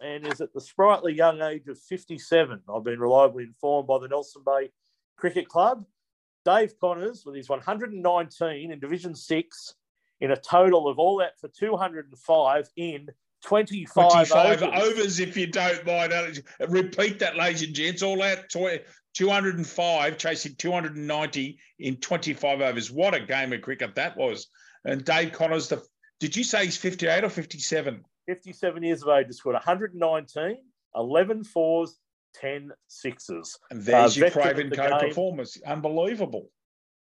[0.01, 2.61] and is at the sprightly young age of 57.
[2.69, 4.69] I've been reliably informed by the Nelson Bay
[5.17, 5.85] Cricket Club.
[6.45, 9.75] Dave Connors, with his 119 in Division 6,
[10.21, 13.07] in a total of all that for 205 in
[13.43, 14.83] 25, 25 overs.
[14.83, 15.19] overs.
[15.19, 16.43] if you don't mind.
[16.67, 18.03] Repeat that, ladies and gents.
[18.03, 22.91] All out 205, chasing 290 in 25 overs.
[22.91, 24.47] What a game of cricket that was.
[24.85, 25.83] And Dave Connors, the
[26.19, 28.03] did you say he's 58 or 57?
[28.27, 30.57] 57 years of age, scored 119,
[30.95, 31.99] 11 fours,
[32.35, 33.57] 10 sixes.
[33.69, 35.09] And there's uh, your Craven Co game.
[35.09, 35.57] performance.
[35.65, 36.49] Unbelievable.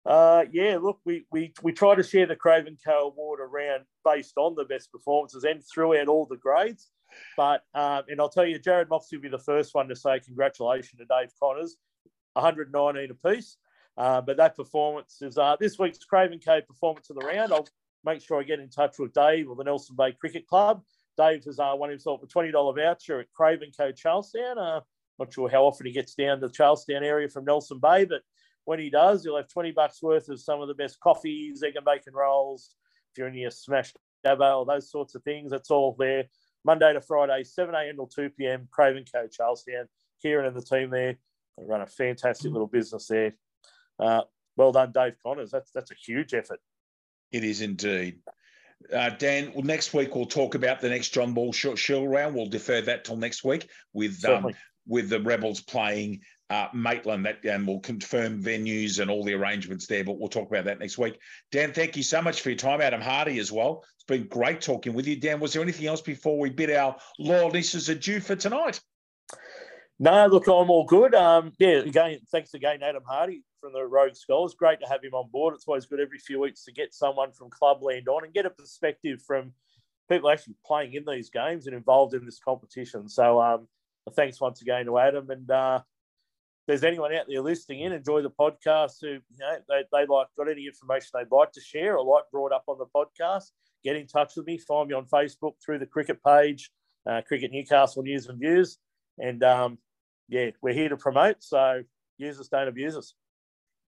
[0.10, 4.34] Uh, yeah, look, we, we we try to share the Craven Co award around based
[4.38, 6.90] on the best performances and throughout all the grades.
[7.38, 10.20] But um, and I'll tell you, Jared Moxley will be the first one to say
[10.20, 11.78] congratulations to Dave Connors,
[12.34, 13.58] 119 apiece.
[13.98, 17.54] Uh, but that performance is uh, this week's Craven Co performance of the round.
[17.54, 17.68] I'll
[18.04, 20.82] make sure I get in touch with Dave or the Nelson Bay Cricket Club.
[21.18, 24.58] Dave has uh, won himself a $20 voucher at Craven Co Charlestown.
[24.58, 24.80] Uh,
[25.20, 28.22] not sure how often he gets down to the Charlestown area from Nelson Bay, but
[28.70, 31.76] when he does, he'll have 20 bucks worth of some of the best coffees, egg
[31.76, 32.76] and bacon rolls.
[33.12, 36.26] If you're in your smashed dabo or those sorts of things, that's all there.
[36.64, 37.96] Monday to Friday, 7 a.m.
[37.96, 38.68] till 2 p.m.
[38.70, 39.88] Craven Co Charlestown.
[40.22, 41.16] Kieran and the team there
[41.58, 43.34] they run a fantastic little business there.
[44.00, 44.22] Uh,
[44.56, 45.50] well done, Dave Connors.
[45.50, 46.60] That's that's a huge effort.
[47.32, 48.20] It is indeed.
[48.94, 52.36] Uh, Dan, well, next week we'll talk about the next John Ball Shield round.
[52.36, 54.54] We'll defer that till next week with um,
[54.86, 57.26] with the Rebels playing uh, Maitland.
[57.26, 60.04] That and we'll confirm venues and all the arrangements there.
[60.04, 61.20] But we'll talk about that next week.
[61.52, 62.82] Dan, thank you so much for your time.
[62.82, 63.84] Adam Hardy as well.
[63.96, 65.16] It's been great talking with you.
[65.16, 68.80] Dan, was there anything else before we bid our loyal listeners adieu for tonight?
[70.00, 71.14] No, look, I'm all good.
[71.14, 74.56] Um, yeah, again, thanks again, Adam Hardy from the Rogue Scholars.
[74.58, 75.54] Great to have him on board.
[75.54, 78.50] It's always good every few weeks to get someone from Clubland on and get a
[78.50, 79.52] perspective from
[80.10, 83.10] people actually playing in these games and involved in this competition.
[83.10, 83.68] So, um,
[84.16, 85.30] thanks once again to Adam.
[85.30, 85.82] And uh,
[86.70, 90.28] there's anyone out there listening in, enjoy the podcast who you know they, they like
[90.38, 93.46] got any information they'd like to share or like brought up on the podcast,
[93.84, 94.60] get in touch with me.
[94.60, 96.70] Find me on Facebook through the cricket page,
[97.10, 98.78] uh, Cricket Newcastle News and Views.
[99.18, 99.80] And um,
[100.28, 101.38] yeah, we're here to promote.
[101.40, 101.82] So
[102.20, 103.16] use us, don't abuse us.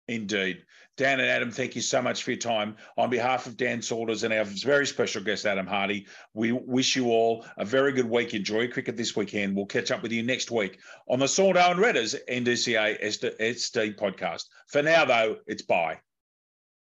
[0.07, 0.63] Indeed.
[0.95, 2.75] Dan and Adam, thank you so much for your time.
[2.97, 7.07] On behalf of Dan Saunders and our very special guest, Adam Hardy, we wish you
[7.07, 8.33] all a very good week.
[8.33, 9.55] Enjoy cricket this weekend.
[9.55, 10.79] We'll catch up with you next week
[11.09, 14.45] on the Saunders and Redders NDCA SD podcast.
[14.67, 15.99] For now, though, it's bye.